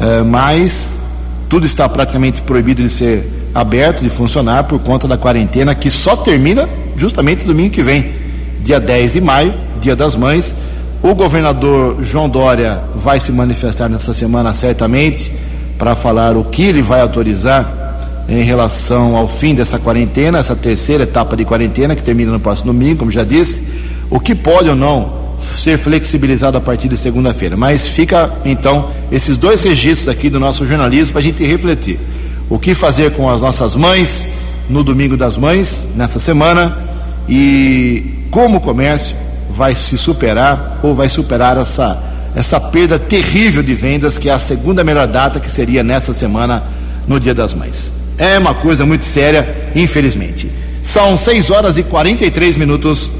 é, 0.00 0.22
mas 0.22 1.00
tudo 1.48 1.66
está 1.66 1.88
praticamente 1.88 2.42
proibido 2.42 2.82
de 2.82 2.88
ser 2.88 3.30
aberto, 3.54 4.02
de 4.02 4.10
funcionar 4.10 4.64
por 4.64 4.80
conta 4.80 5.06
da 5.06 5.16
quarentena 5.16 5.74
que 5.74 5.90
só 5.90 6.16
termina 6.16 6.68
justamente 6.96 7.44
domingo 7.44 7.70
que 7.70 7.82
vem, 7.82 8.12
dia 8.62 8.80
10 8.80 9.14
de 9.14 9.20
maio, 9.20 9.54
dia 9.80 9.94
das 9.94 10.14
mães. 10.16 10.54
O 11.02 11.14
governador 11.14 12.02
João 12.02 12.28
Dória 12.28 12.80
vai 12.94 13.20
se 13.20 13.30
manifestar 13.30 13.88
nessa 13.88 14.14
semana 14.14 14.54
certamente 14.54 15.30
para 15.76 15.94
falar 15.94 16.36
o 16.36 16.44
que 16.44 16.62
ele 16.62 16.80
vai 16.80 17.00
autorizar 17.00 17.84
em 18.28 18.42
relação 18.42 19.16
ao 19.16 19.28
fim 19.28 19.54
dessa 19.54 19.78
quarentena, 19.78 20.38
essa 20.38 20.56
terceira 20.56 21.02
etapa 21.04 21.36
de 21.36 21.44
quarentena 21.44 21.94
que 21.94 22.02
termina 22.02 22.32
no 22.32 22.40
próximo 22.40 22.72
domingo, 22.72 23.00
como 23.00 23.10
já 23.10 23.22
disse, 23.22 23.62
o 24.08 24.18
que 24.18 24.34
pode 24.34 24.68
ou 24.70 24.76
não 24.76 25.24
ser 25.44 25.76
flexibilizado 25.76 26.56
a 26.56 26.60
partir 26.60 26.88
de 26.88 26.96
segunda-feira. 26.96 27.56
Mas 27.56 27.86
fica 27.86 28.32
então 28.44 28.88
esses 29.12 29.36
dois 29.36 29.60
registros 29.60 30.08
aqui 30.08 30.30
do 30.30 30.40
nosso 30.40 30.64
jornalismo 30.66 31.12
para 31.12 31.20
a 31.20 31.24
gente 31.24 31.44
refletir. 31.44 32.00
O 32.48 32.58
que 32.58 32.74
fazer 32.74 33.12
com 33.12 33.28
as 33.28 33.42
nossas 33.42 33.74
mães 33.74 34.30
no 34.68 34.82
domingo 34.82 35.16
das 35.16 35.36
mães, 35.36 35.88
nessa 35.94 36.18
semana, 36.18 36.76
e 37.28 38.26
como 38.30 38.58
o 38.58 38.60
comércio 38.60 39.16
vai 39.50 39.74
se 39.74 39.96
superar 39.96 40.80
ou 40.82 40.94
vai 40.94 41.08
superar 41.08 41.56
essa, 41.56 42.02
essa 42.34 42.60
perda 42.60 42.98
terrível 42.98 43.62
de 43.62 43.74
vendas, 43.74 44.18
que 44.18 44.28
é 44.28 44.32
a 44.32 44.38
segunda 44.38 44.82
melhor 44.82 45.06
data, 45.06 45.38
que 45.38 45.50
seria 45.50 45.82
nessa 45.82 46.12
semana, 46.12 46.62
no 47.06 47.20
Dia 47.20 47.34
das 47.34 47.54
Mães. 47.54 47.92
É 48.18 48.38
uma 48.38 48.54
coisa 48.54 48.84
muito 48.84 49.04
séria, 49.04 49.70
infelizmente. 49.74 50.50
São 50.82 51.16
6 51.16 51.50
horas 51.50 51.76
e 51.76 51.82
43 51.82 52.56
minutos. 52.56 53.10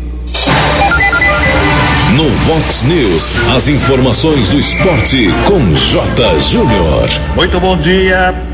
No 2.14 2.28
Vox 2.30 2.82
News, 2.84 3.32
as 3.56 3.66
informações 3.66 4.48
do 4.48 4.58
esporte 4.58 5.28
com 5.46 5.74
J. 5.74 6.40
Júnior. 6.40 7.08
Muito 7.34 7.58
bom 7.58 7.76
dia. 7.76 8.53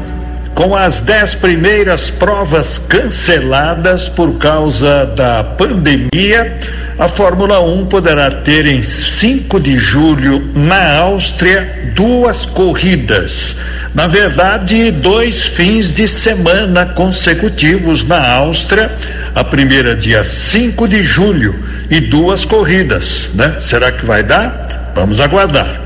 Com 0.61 0.77
as 0.77 1.01
dez 1.01 1.35
primeiras 1.35 2.11
provas 2.11 2.79
canceladas 2.79 4.11
por 4.11 4.35
causa 4.35 5.07
da 5.07 5.43
pandemia, 5.43 6.55
a 6.99 7.09
Fórmula 7.09 7.61
1 7.61 7.87
poderá 7.87 8.31
ter 8.31 8.67
em 8.67 8.83
5 8.83 9.59
de 9.59 9.79
julho, 9.79 10.51
na 10.55 10.99
Áustria, 10.99 11.93
duas 11.97 12.45
corridas. 12.45 13.57
Na 13.95 14.07
verdade, 14.07 14.91
dois 14.91 15.47
fins 15.47 15.95
de 15.95 16.07
semana 16.07 16.85
consecutivos 16.85 18.05
na 18.05 18.31
Áustria. 18.35 18.93
A 19.35 19.43
primeira, 19.43 19.97
dia 19.97 20.23
5 20.23 20.87
de 20.87 21.03
julho, 21.03 21.59
e 21.89 22.01
duas 22.01 22.45
corridas, 22.45 23.31
né? 23.33 23.57
Será 23.61 23.91
que 23.91 24.05
vai 24.05 24.23
dar? 24.23 24.93
Vamos 24.95 25.23
aguardar. 25.23 25.81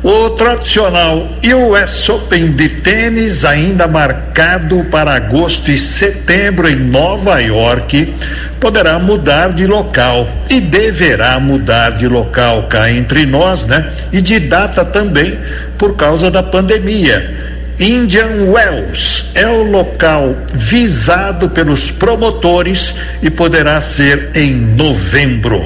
O 0.00 0.30
tradicional 0.30 1.26
US 1.42 2.08
Open 2.08 2.52
de 2.52 2.68
tênis, 2.68 3.44
ainda 3.44 3.88
marcado 3.88 4.84
para 4.84 5.14
agosto 5.14 5.72
e 5.72 5.78
setembro 5.78 6.68
em 6.68 6.76
Nova 6.76 7.40
York, 7.40 8.14
poderá 8.60 9.00
mudar 9.00 9.52
de 9.52 9.66
local 9.66 10.28
e 10.48 10.60
deverá 10.60 11.40
mudar 11.40 11.90
de 11.90 12.06
local 12.06 12.68
cá 12.68 12.88
entre 12.92 13.26
nós, 13.26 13.66
né? 13.66 13.92
E 14.12 14.20
de 14.20 14.38
data 14.38 14.84
também 14.84 15.36
por 15.76 15.96
causa 15.96 16.30
da 16.30 16.44
pandemia. 16.44 17.36
Indian 17.80 18.52
Wells 18.52 19.24
é 19.34 19.48
o 19.48 19.64
local 19.64 20.36
visado 20.54 21.48
pelos 21.48 21.90
promotores 21.90 22.94
e 23.20 23.28
poderá 23.28 23.80
ser 23.80 24.30
em 24.36 24.52
novembro. 24.54 25.60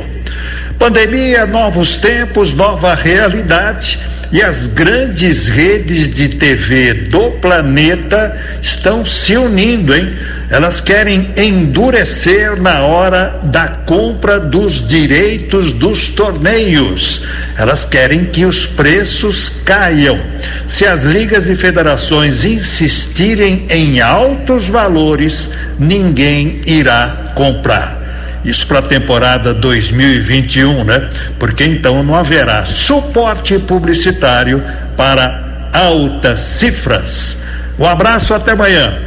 Pandemia, 0.78 1.44
novos 1.44 1.96
tempos, 1.96 2.54
nova 2.54 2.94
realidade 2.94 3.98
e 4.32 4.42
as 4.42 4.66
grandes 4.66 5.46
redes 5.46 6.08
de 6.08 6.30
TV 6.30 6.94
do 6.94 7.32
planeta 7.32 8.34
estão 8.62 9.04
se 9.04 9.36
unindo, 9.36 9.94
hein? 9.94 10.10
Elas 10.48 10.80
querem 10.80 11.30
endurecer 11.36 12.60
na 12.60 12.80
hora 12.80 13.40
da 13.44 13.68
compra 13.68 14.40
dos 14.40 14.86
direitos 14.86 15.74
dos 15.74 16.08
torneios. 16.08 17.22
Elas 17.58 17.84
querem 17.84 18.24
que 18.24 18.46
os 18.46 18.66
preços 18.66 19.50
caiam. 19.64 20.18
Se 20.66 20.86
as 20.86 21.02
ligas 21.02 21.48
e 21.48 21.54
federações 21.54 22.44
insistirem 22.44 23.66
em 23.70 24.00
altos 24.00 24.66
valores, 24.66 25.50
ninguém 25.78 26.62
irá 26.66 27.32
comprar. 27.34 28.01
Isso 28.44 28.66
para 28.66 28.80
a 28.80 28.82
temporada 28.82 29.54
2021, 29.54 30.84
né? 30.84 31.08
Porque 31.38 31.64
então 31.64 32.02
não 32.02 32.14
haverá 32.14 32.64
suporte 32.64 33.58
publicitário 33.58 34.62
para 34.96 35.68
altas 35.72 36.40
cifras. 36.40 37.38
Um 37.78 37.86
abraço, 37.86 38.34
até 38.34 38.52
amanhã. 38.52 38.98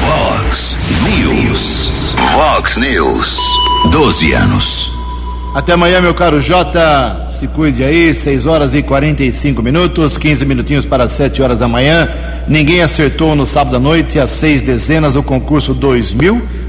Vox 0.00 0.76
News. 1.02 1.90
Vox 2.32 2.76
News. 2.76 3.38
12 3.90 4.32
anos. 4.32 4.92
Até 5.54 5.72
amanhã, 5.72 6.00
meu 6.00 6.14
caro 6.14 6.40
Jota. 6.40 7.26
Se 7.30 7.46
cuide 7.46 7.84
aí, 7.84 8.14
6 8.14 8.46
horas 8.46 8.74
e 8.74 8.82
45 8.82 9.62
minutos, 9.62 10.18
15 10.18 10.44
minutinhos 10.44 10.84
para 10.84 11.08
7 11.08 11.40
horas 11.40 11.60
da 11.60 11.68
manhã. 11.68 12.08
Ninguém 12.48 12.82
acertou 12.82 13.34
no 13.34 13.46
sábado 13.46 13.76
à 13.76 13.80
noite 13.80 14.18
as 14.18 14.30
seis 14.30 14.62
dezenas 14.62 15.14
do 15.14 15.22
concurso 15.22 15.74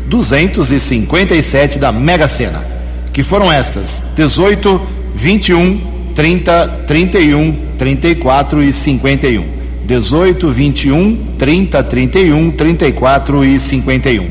2257 0.10 1.78
da 1.78 1.92
Mega 1.92 2.28
Sena, 2.28 2.64
que 3.14 3.24
foram 3.24 3.52
estas: 3.52 4.04
18, 4.16 4.82
21, 5.16 5.82
30, 6.16 6.68
31, 6.88 7.58
34 7.78 8.64
e 8.64 8.74
51. 8.74 9.60
18, 9.86 10.52
21, 10.52 11.18
30, 11.38 11.84
31, 11.84 12.52
34 12.52 13.46
e 13.46 13.60
51. 13.60 14.28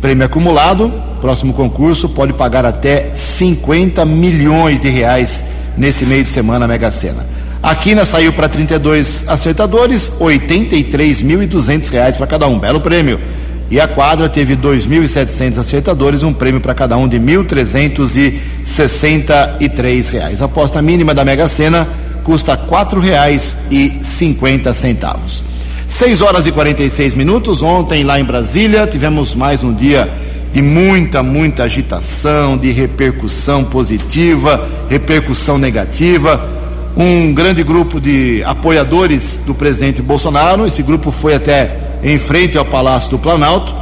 Prêmio 0.00 0.26
acumulado, 0.26 0.92
próximo 1.20 1.52
concurso 1.52 2.08
pode 2.08 2.32
pagar 2.32 2.64
até 2.64 3.10
50 3.14 4.04
milhões 4.04 4.80
de 4.80 4.88
reais 4.88 5.44
neste 5.76 6.04
meio 6.04 6.24
de 6.24 6.28
semana 6.28 6.66
Mega 6.66 6.90
Sena. 6.90 7.24
A 7.62 7.76
Quina 7.76 8.04
saiu 8.04 8.32
para 8.32 8.48
32 8.48 9.28
acertadores, 9.28 10.18
83.200 10.18 11.88
reais 11.90 12.16
para 12.16 12.26
cada 12.26 12.48
um, 12.48 12.58
belo 12.58 12.80
prêmio. 12.80 13.20
E 13.72 13.80
a 13.80 13.88
quadra 13.88 14.28
teve 14.28 14.54
2.700 14.54 15.56
acertadores, 15.56 16.22
um 16.22 16.30
prêmio 16.30 16.60
para 16.60 16.74
cada 16.74 16.94
um 16.98 17.08
de 17.08 17.18
1.363 17.18 20.10
reais. 20.10 20.42
A 20.42 20.44
aposta 20.44 20.82
mínima 20.82 21.14
da 21.14 21.24
Mega 21.24 21.48
Sena 21.48 21.88
custa 22.22 22.52
R$ 22.52 22.66
4,50. 22.68 25.16
6 25.88 26.20
horas 26.20 26.46
e 26.46 26.52
46 26.52 27.14
minutos. 27.14 27.62
Ontem, 27.62 28.04
lá 28.04 28.20
em 28.20 28.24
Brasília, 28.24 28.86
tivemos 28.86 29.34
mais 29.34 29.64
um 29.64 29.72
dia 29.72 30.06
de 30.52 30.60
muita, 30.60 31.22
muita 31.22 31.62
agitação, 31.62 32.58
de 32.58 32.70
repercussão 32.72 33.64
positiva, 33.64 34.68
repercussão 34.90 35.56
negativa. 35.56 36.46
Um 36.94 37.32
grande 37.32 37.62
grupo 37.62 37.98
de 37.98 38.44
apoiadores 38.44 39.40
do 39.46 39.54
presidente 39.54 40.02
Bolsonaro, 40.02 40.66
esse 40.66 40.82
grupo 40.82 41.10
foi 41.10 41.34
até 41.34 41.91
em 42.02 42.18
frente 42.18 42.58
ao 42.58 42.64
Palácio 42.64 43.10
do 43.10 43.18
Planalto, 43.18 43.74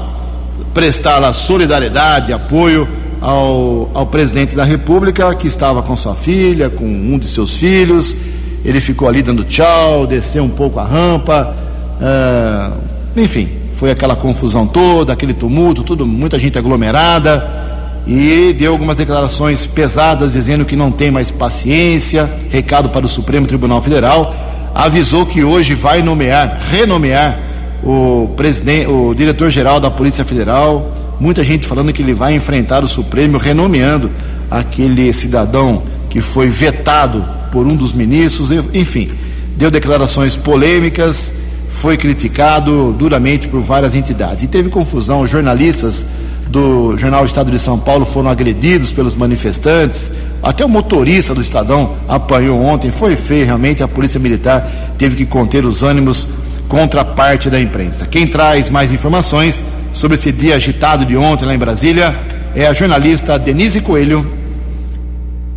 prestar 0.74 1.22
a 1.24 1.32
solidariedade, 1.32 2.32
apoio 2.32 2.86
ao, 3.20 3.90
ao 3.94 4.06
presidente 4.06 4.54
da 4.54 4.64
República, 4.64 5.34
que 5.34 5.46
estava 5.46 5.82
com 5.82 5.96
sua 5.96 6.14
filha, 6.14 6.68
com 6.68 6.84
um 6.84 7.18
de 7.18 7.26
seus 7.26 7.56
filhos. 7.56 8.16
Ele 8.64 8.80
ficou 8.80 9.08
ali 9.08 9.22
dando 9.22 9.44
tchau, 9.44 10.06
desceu 10.06 10.44
um 10.44 10.48
pouco 10.48 10.78
a 10.78 10.84
rampa, 10.84 11.56
uh, 12.00 12.76
enfim, 13.16 13.48
foi 13.74 13.90
aquela 13.90 14.14
confusão 14.14 14.66
toda, 14.66 15.12
aquele 15.12 15.32
tumulto, 15.32 15.82
tudo, 15.82 16.06
muita 16.06 16.38
gente 16.38 16.58
aglomerada 16.58 17.60
e 18.06 18.54
deu 18.58 18.72
algumas 18.72 18.96
declarações 18.96 19.66
pesadas 19.66 20.32
dizendo 20.32 20.64
que 20.64 20.76
não 20.76 20.90
tem 20.90 21.10
mais 21.10 21.30
paciência, 21.30 22.30
recado 22.50 22.88
para 22.90 23.04
o 23.04 23.08
Supremo 23.08 23.46
Tribunal 23.46 23.80
Federal, 23.80 24.34
avisou 24.74 25.26
que 25.26 25.44
hoje 25.44 25.74
vai 25.74 26.02
nomear, 26.02 26.60
renomear 26.70 27.38
o 27.82 28.30
presidente, 28.36 28.88
o 28.88 29.14
diretor-geral 29.14 29.80
da 29.80 29.90
Polícia 29.90 30.24
Federal, 30.24 30.92
muita 31.18 31.42
gente 31.42 31.66
falando 31.66 31.92
que 31.92 32.02
ele 32.02 32.14
vai 32.14 32.34
enfrentar 32.34 32.82
o 32.82 32.88
Supremo 32.88 33.38
renomeando 33.38 34.10
aquele 34.50 35.12
cidadão 35.12 35.82
que 36.08 36.20
foi 36.20 36.48
vetado 36.48 37.24
por 37.52 37.66
um 37.66 37.76
dos 37.76 37.92
ministros, 37.92 38.50
enfim, 38.72 39.10
deu 39.56 39.70
declarações 39.70 40.36
polêmicas 40.36 41.34
foi 41.70 41.96
criticado 41.96 42.92
duramente 42.92 43.48
por 43.48 43.60
várias 43.60 43.94
entidades. 43.94 44.42
E 44.42 44.48
teve 44.48 44.68
confusão, 44.68 45.26
jornalistas 45.26 46.04
do 46.48 46.96
jornal 46.96 47.24
Estado 47.24 47.50
de 47.50 47.58
São 47.58 47.78
Paulo 47.78 48.04
foram 48.04 48.28
agredidos 48.28 48.92
pelos 48.92 49.14
manifestantes. 49.14 50.10
Até 50.42 50.64
o 50.64 50.68
motorista 50.68 51.32
do 51.32 51.40
Estadão 51.40 51.94
apanhou 52.08 52.60
ontem. 52.60 52.90
Foi 52.90 53.14
feio, 53.16 53.46
realmente. 53.46 53.82
A 53.82 53.88
Polícia 53.88 54.18
Militar 54.18 54.68
teve 54.98 55.16
que 55.16 55.24
conter 55.24 55.64
os 55.64 55.82
ânimos 55.82 56.26
contra 56.70 57.04
parte 57.04 57.50
da 57.50 57.60
imprensa. 57.60 58.06
Quem 58.06 58.28
traz 58.28 58.70
mais 58.70 58.92
informações 58.92 59.64
sobre 59.92 60.14
esse 60.14 60.30
dia 60.30 60.54
agitado 60.54 61.04
de 61.04 61.16
ontem 61.16 61.44
lá 61.44 61.52
em 61.52 61.58
Brasília 61.58 62.14
é 62.54 62.64
a 62.64 62.72
jornalista 62.72 63.36
Denise 63.36 63.80
Coelho. 63.80 64.39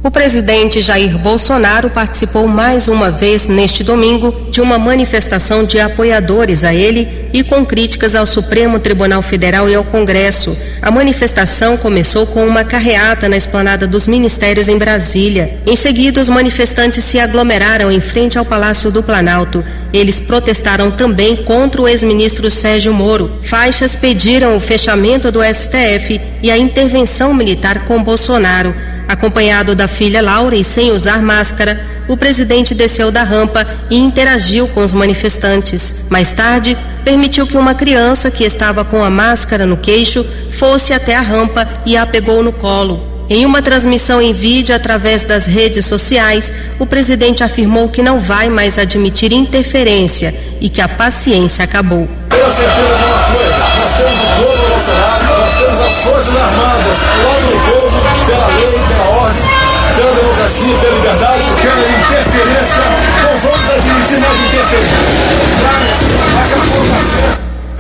O 0.04 0.12
presidente 0.12 0.82
Jair 0.82 1.18
Bolsonaro 1.18 1.90
participou 1.90 2.46
mais 2.46 2.90
uma 2.90 3.10
vez 3.10 3.48
neste 3.48 3.86
domingo 3.86 4.36
de 4.52 4.60
uma 4.60 4.78
manifestação 4.78 5.64
de 5.64 5.80
apoiadores 5.80 6.66
a 6.66 6.76
ele 6.76 7.30
e 7.32 7.42
com 7.42 7.66
críticas 7.66 8.14
ao 8.14 8.26
Supremo 8.26 8.80
Tribunal 8.80 9.22
Federal 9.22 9.70
e 9.70 9.74
ao 9.76 9.86
Congresso. 9.86 10.58
A 10.82 10.92
manifestação 10.92 11.78
começou 11.78 12.28
com 12.28 12.46
uma 12.46 12.66
carreata 12.66 13.30
na 13.30 13.38
esplanada 13.38 13.88
dos 13.88 14.06
ministérios 14.06 14.68
em 14.68 14.78
Brasília. 14.78 15.58
Em 15.66 15.78
seguida, 15.78 16.20
os 16.20 16.28
manifestantes 16.28 17.02
se 17.06 17.18
aglomeraram 17.18 17.90
em 17.90 18.02
frente 18.02 18.38
ao 18.38 18.44
Palácio 18.44 18.92
do 18.92 19.02
Planalto. 19.02 19.64
Eles 19.94 20.20
protestaram 20.20 20.92
também 20.92 21.38
contra 21.38 21.82
o 21.82 21.88
ex-ministro 21.88 22.52
Sérgio 22.52 22.94
Moro. 22.94 23.32
Faixas 23.42 23.96
pediram 23.96 24.58
o 24.58 24.60
fechamento 24.60 25.32
do 25.32 25.40
STF 25.42 26.20
e 26.42 26.52
a 26.52 26.58
intervenção 26.58 27.34
militar 27.34 27.86
com 27.86 28.04
Bolsonaro. 28.04 28.76
Acompanhado 29.08 29.76
da 29.76 29.88
filha 29.88 30.22
Laura 30.22 30.56
e 30.56 30.64
sem 30.64 30.92
usar 30.92 31.22
máscara, 31.22 31.80
o 32.08 32.18
presidente 32.18 32.74
desceu 32.74 33.12
da 33.12 33.24
rampa 33.24 33.66
e 33.90 33.98
interagiu 33.98 34.68
com 34.68 34.82
os 34.84 34.94
manifestantes. 34.94 36.06
Mais 36.10 36.32
tarde, 36.32 36.78
permitiu 37.04 37.46
que 37.46 37.58
uma 37.58 37.74
criança 37.74 38.32
que 38.32 38.44
estava 38.44 38.84
com 38.84 39.04
a 39.04 39.10
máscara 39.10 39.66
no 39.66 39.78
queixo 39.78 40.26
fosse 40.52 40.94
até 40.94 41.16
a 41.16 41.22
rampa 41.22 41.68
e 41.86 41.96
a 41.98 42.06
pegou 42.06 42.44
no 42.44 42.54
colo. 42.54 43.14
Em 43.30 43.46
uma 43.46 43.62
transmissão 43.62 44.22
em 44.22 44.34
vídeo 44.34 44.76
através 44.76 45.24
das 45.24 45.46
redes 45.46 45.86
sociais, 45.86 46.52
o 46.78 46.86
presidente 46.86 47.44
afirmou 47.44 47.90
que 47.90 48.04
não 48.04 48.20
vai 48.20 48.50
mais 48.50 48.78
admitir 48.78 49.32
interferência 49.32 50.36
e 50.60 50.70
que 50.70 50.82
a 50.82 50.88
paciência 50.88 51.64
acabou. 51.64 52.08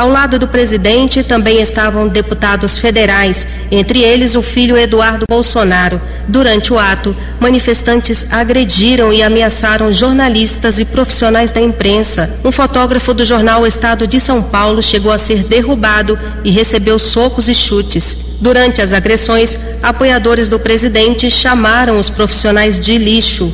Ao 0.03 0.09
lado 0.09 0.37
do 0.37 0.49
presidente 0.49 1.23
também 1.23 1.61
estavam 1.61 2.09
deputados 2.09 2.77
federais, 2.77 3.47
entre 3.71 4.01
eles 4.01 4.35
o 4.35 4.41
filho 4.41 4.77
Eduardo 4.77 5.25
Bolsonaro. 5.29 6.01
Durante 6.27 6.73
o 6.73 6.77
ato, 6.77 7.15
manifestantes 7.39 8.27
agrediram 8.29 9.13
e 9.13 9.23
ameaçaram 9.23 9.93
jornalistas 9.93 10.77
e 10.77 10.83
profissionais 10.83 11.51
da 11.51 11.61
imprensa. 11.61 12.37
Um 12.43 12.51
fotógrafo 12.51 13.13
do 13.13 13.23
jornal 13.23 13.65
Estado 13.65 14.05
de 14.05 14.19
São 14.19 14.43
Paulo 14.43 14.83
chegou 14.83 15.09
a 15.09 15.17
ser 15.17 15.43
derrubado 15.43 16.19
e 16.43 16.51
recebeu 16.51 16.99
socos 16.99 17.47
e 17.47 17.53
chutes. 17.53 18.17
Durante 18.41 18.81
as 18.81 18.91
agressões, 18.91 19.57
apoiadores 19.81 20.49
do 20.49 20.59
presidente 20.59 21.31
chamaram 21.31 21.97
os 21.97 22.09
profissionais 22.09 22.77
de 22.77 22.97
lixo. 22.97 23.53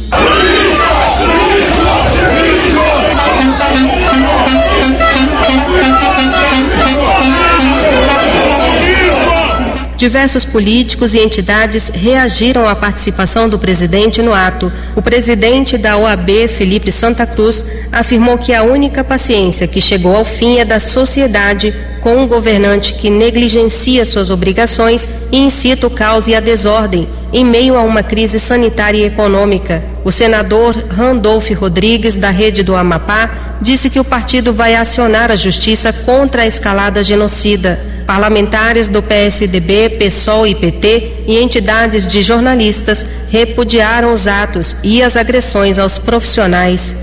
Diversos 9.99 10.45
políticos 10.45 11.13
e 11.13 11.19
entidades 11.19 11.89
reagiram 11.89 12.65
à 12.65 12.73
participação 12.73 13.49
do 13.49 13.59
presidente 13.59 14.21
no 14.21 14.33
ato. 14.33 14.71
O 14.95 15.01
presidente 15.01 15.77
da 15.77 15.97
OAB, 15.97 16.47
Felipe 16.47 16.89
Santa 16.89 17.27
Cruz, 17.27 17.69
afirmou 17.91 18.37
que 18.37 18.53
a 18.53 18.63
única 18.63 19.03
paciência 19.03 19.67
que 19.67 19.81
chegou 19.81 20.15
ao 20.15 20.23
fim 20.23 20.57
é 20.57 20.63
da 20.63 20.79
sociedade 20.79 21.75
com 21.99 22.15
um 22.15 22.25
governante 22.25 22.93
que 22.93 23.09
negligencia 23.09 24.05
suas 24.05 24.29
obrigações 24.29 25.05
e 25.33 25.37
incita 25.37 25.87
o 25.87 25.89
caos 25.89 26.29
e 26.29 26.33
a 26.33 26.39
desordem 26.39 27.05
em 27.33 27.43
meio 27.43 27.75
a 27.75 27.81
uma 27.81 28.01
crise 28.01 28.39
sanitária 28.39 28.99
e 28.99 29.03
econômica. 29.03 29.83
O 30.05 30.13
senador 30.13 30.77
Randolph 30.89 31.51
Rodrigues, 31.51 32.15
da 32.15 32.29
Rede 32.29 32.63
do 32.63 32.73
Amapá, 32.73 33.57
disse 33.61 33.89
que 33.89 33.99
o 33.99 34.05
partido 34.05 34.53
vai 34.53 34.75
acionar 34.75 35.29
a 35.29 35.35
justiça 35.35 35.91
contra 35.91 36.43
a 36.43 36.47
escalada 36.47 37.03
genocida. 37.03 37.98
Parlamentares 38.09 38.89
do 38.89 39.03
PSDB, 39.03 39.97
PSOL 39.99 40.47
e 40.47 40.55
PT 40.55 41.25
e 41.27 41.37
entidades 41.37 42.07
de 42.07 42.23
jornalistas 42.23 43.05
repudiaram 43.29 44.11
os 44.11 44.25
atos 44.25 44.75
e 44.83 45.03
as 45.03 45.15
agressões 45.15 45.77
aos 45.77 45.99
profissionais. 45.99 46.95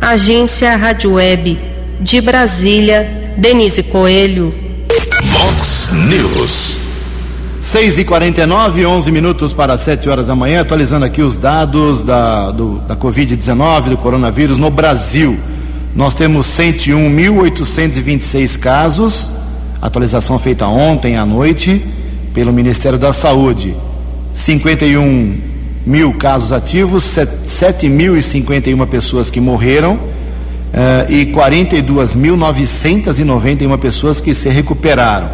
Agência 0.00 0.74
Rádio 0.74 1.12
Web 1.12 1.60
de 2.00 2.20
Brasília, 2.20 3.08
Denise 3.36 3.84
Coelho. 3.84 4.52
Vox 5.26 5.90
News. 5.92 6.78
6 7.60 7.98
e 7.98 8.04
49 8.04 8.84
11 8.84 9.12
minutos 9.12 9.54
para 9.54 9.78
7 9.78 10.08
horas 10.08 10.26
da 10.26 10.34
manhã, 10.34 10.62
atualizando 10.62 11.04
aqui 11.04 11.22
os 11.22 11.36
dados 11.36 12.02
da, 12.02 12.50
do, 12.50 12.80
da 12.80 12.96
Covid-19, 12.96 13.90
do 13.90 13.96
coronavírus 13.96 14.58
no 14.58 14.72
Brasil. 14.72 15.38
Nós 15.94 16.16
temos 16.16 16.48
101.826 16.48 18.58
casos, 18.58 19.38
atualização 19.80 20.36
feita 20.38 20.66
ontem 20.66 21.16
à 21.16 21.24
noite 21.24 21.82
pelo 22.34 22.52
Ministério 22.52 22.98
da 22.98 23.10
Saúde. 23.12 23.74
51 24.34 25.36
mil 25.86 26.12
casos 26.14 26.50
ativos, 26.52 27.04
7.051 27.04 28.84
pessoas 28.86 29.30
que 29.30 29.40
morreram 29.40 29.92
uh, 29.94 31.06
e 31.08 31.26
42.991 31.26 33.78
pessoas 33.78 34.20
que 34.20 34.34
se 34.34 34.48
recuperaram. 34.48 35.30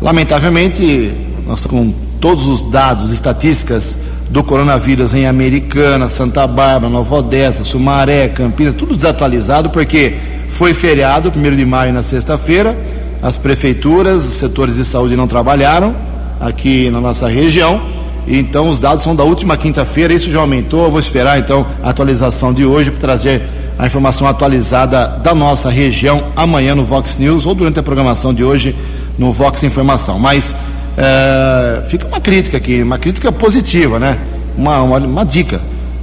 Lamentavelmente, 0.00 1.12
nós 1.46 1.58
estamos 1.60 1.86
com 1.86 1.92
todos 2.20 2.48
os 2.48 2.62
dados, 2.64 3.12
estatísticas 3.12 3.98
do 4.28 4.42
coronavírus 4.42 5.14
em 5.14 5.26
Americana, 5.26 6.08
Santa 6.08 6.44
Bárbara, 6.46 6.92
Nova 6.92 7.16
Odessa, 7.16 7.62
Sumaré, 7.62 8.28
Campinas, 8.28 8.74
tudo 8.74 8.96
desatualizado 8.96 9.70
porque 9.70 10.14
foi 10.48 10.74
feriado, 10.74 11.32
1 11.34 11.56
de 11.56 11.64
maio 11.64 11.92
na 11.92 12.02
sexta-feira 12.02 12.76
as 13.22 13.36
prefeituras, 13.36 14.26
os 14.26 14.34
setores 14.34 14.76
de 14.76 14.84
saúde 14.84 15.16
não 15.16 15.26
trabalharam 15.26 15.94
aqui 16.40 16.90
na 16.90 17.00
nossa 17.00 17.28
região. 17.28 17.80
Então 18.28 18.68
os 18.68 18.78
dados 18.78 19.04
são 19.04 19.14
da 19.14 19.22
última 19.22 19.56
quinta-feira, 19.56 20.12
isso 20.12 20.30
já 20.30 20.40
aumentou. 20.40 20.84
Eu 20.84 20.90
vou 20.90 21.00
esperar 21.00 21.38
então 21.38 21.66
a 21.82 21.90
atualização 21.90 22.52
de 22.52 22.64
hoje 22.64 22.90
para 22.90 23.00
trazer 23.00 23.42
a 23.78 23.86
informação 23.86 24.26
atualizada 24.26 25.06
da 25.22 25.34
nossa 25.34 25.68
região 25.68 26.24
amanhã 26.34 26.74
no 26.74 26.84
Vox 26.84 27.16
News 27.18 27.46
ou 27.46 27.54
durante 27.54 27.78
a 27.78 27.82
programação 27.82 28.32
de 28.32 28.42
hoje 28.42 28.74
no 29.18 29.30
Vox 29.30 29.62
Informação. 29.62 30.18
Mas 30.18 30.56
é, 30.96 31.82
fica 31.88 32.06
uma 32.06 32.20
crítica 32.20 32.56
aqui, 32.56 32.82
uma 32.82 32.98
crítica 32.98 33.30
positiva, 33.30 33.98
né? 33.98 34.18
Uma, 34.56 34.82
uma, 34.82 34.98
uma 34.98 35.24
dica. 35.24 35.60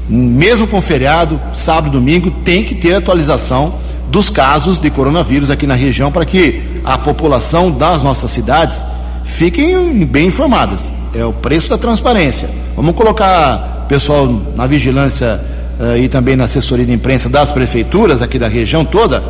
Mesmo 0.08 0.68
com 0.68 0.82
feriado, 0.82 1.40
sábado, 1.54 1.92
domingo, 1.92 2.30
tem 2.44 2.64
que 2.64 2.76
ter 2.76 2.94
atualização 2.94 3.76
dos 4.10 4.30
casos 4.30 4.80
de 4.80 4.90
coronavírus 4.92 5.50
aqui 5.50 5.66
na 5.66 5.76
região 5.76 6.12
para 6.12 6.26
que 6.26 6.62
a 6.84 6.98
população 6.98 7.72
das 7.72 8.04
nossas 8.04 8.32
cidades 8.32 8.84
fiquem 9.26 10.06
bem 10.06 10.28
informadas. 10.28 10.92
É 11.14 11.24
o 11.24 11.34
preço 11.34 11.70
da 11.70 11.78
transparência. 11.78 12.50
Vamos 12.76 12.96
colocar 12.96 13.86
pessoal 13.88 14.28
na 14.56 14.66
vigilância 14.66 15.40
uh, 15.80 15.98
e 15.98 16.08
também 16.08 16.36
na 16.36 16.46
assessoria 16.46 16.86
de 16.86 16.92
imprensa 16.92 17.30
das 17.30 17.52
prefeituras 17.52 18.22
aqui 18.22 18.40
da 18.40 18.48
região 18.48 18.84
toda, 18.84 19.24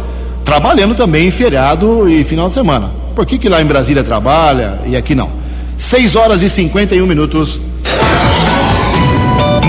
trabalhando 0.45 0.95
também 0.95 1.27
em 1.27 1.31
feriado 1.31 2.09
e 2.09 2.23
final 2.23 2.47
de 2.47 2.53
semana. 2.53 2.89
Por 3.15 3.25
que, 3.25 3.37
que 3.37 3.49
lá 3.49 3.61
em 3.61 3.65
Brasília 3.65 4.03
trabalha 4.03 4.79
e 4.85 4.95
aqui 4.95 5.13
não? 5.13 5.29
6 5.77 6.15
horas 6.15 6.41
e 6.41 6.49
51 6.49 7.05
minutos. 7.05 7.59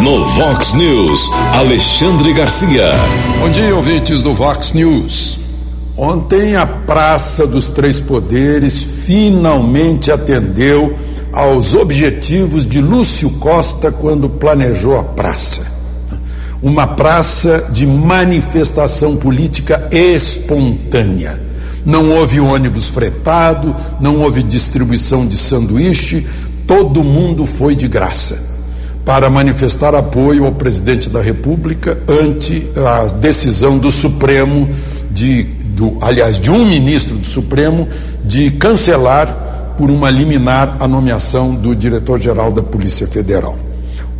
No 0.03 0.25
Vox 0.27 0.73
News, 0.75 1.31
Alexandre 1.55 2.33
Garcia. 2.33 2.91
Bom 3.41 3.49
dia, 3.49 3.75
ouvintes 3.75 4.23
do 4.23 4.35
Vox 4.35 4.73
News. 4.73 5.44
Ontem 5.97 6.57
a 6.57 6.67
Praça 6.67 7.47
dos 7.47 7.69
Três 7.69 8.01
Poderes 8.01 9.05
finalmente 9.07 10.11
atendeu 10.11 10.97
aos 11.33 11.75
objetivos 11.75 12.67
de 12.67 12.81
Lúcio 12.81 13.31
Costa 13.31 13.93
quando 13.93 14.29
planejou 14.29 14.99
a 14.99 15.05
praça. 15.05 15.73
Uma 16.61 16.87
praça 16.87 17.69
de 17.71 17.87
manifestação 17.87 19.17
política 19.17 19.89
espontânea. 19.93 21.41
Não 21.85 22.11
houve 22.11 22.41
ônibus 22.41 22.89
fretado, 22.89 23.75
não 24.01 24.21
houve 24.21 24.43
distribuição 24.43 25.25
de 25.25 25.37
sanduíche, 25.37 26.27
todo 26.67 27.05
mundo 27.05 27.47
foi 27.47 27.77
de 27.77 27.87
graça 27.87 28.55
para 29.05 29.29
manifestar 29.29 29.95
apoio 29.95 30.47
ao 30.47 30.53
presidente 30.53 31.11
da 31.11 31.21
República 31.21 31.99
ante 32.09 32.67
a 32.75 33.05
decisão 33.13 33.79
do 33.79 33.91
Supremo 33.91 34.69
de 35.11 35.45
do, 35.75 35.99
aliás, 36.01 36.39
de 36.39 36.51
um 36.51 36.65
ministro 36.65 37.17
do 37.17 37.27
Supremo 37.27 37.89
de 38.25 38.51
cancelar 38.53 39.75
por 39.77 39.91
uma 39.91 40.11
liminar 40.11 40.77
a 40.79 40.87
nomeação 40.87 41.55
do 41.55 41.75
diretor-geral 41.75 42.53
da 42.53 42.63
Polícia 42.63 43.07
Federal. 43.07 43.59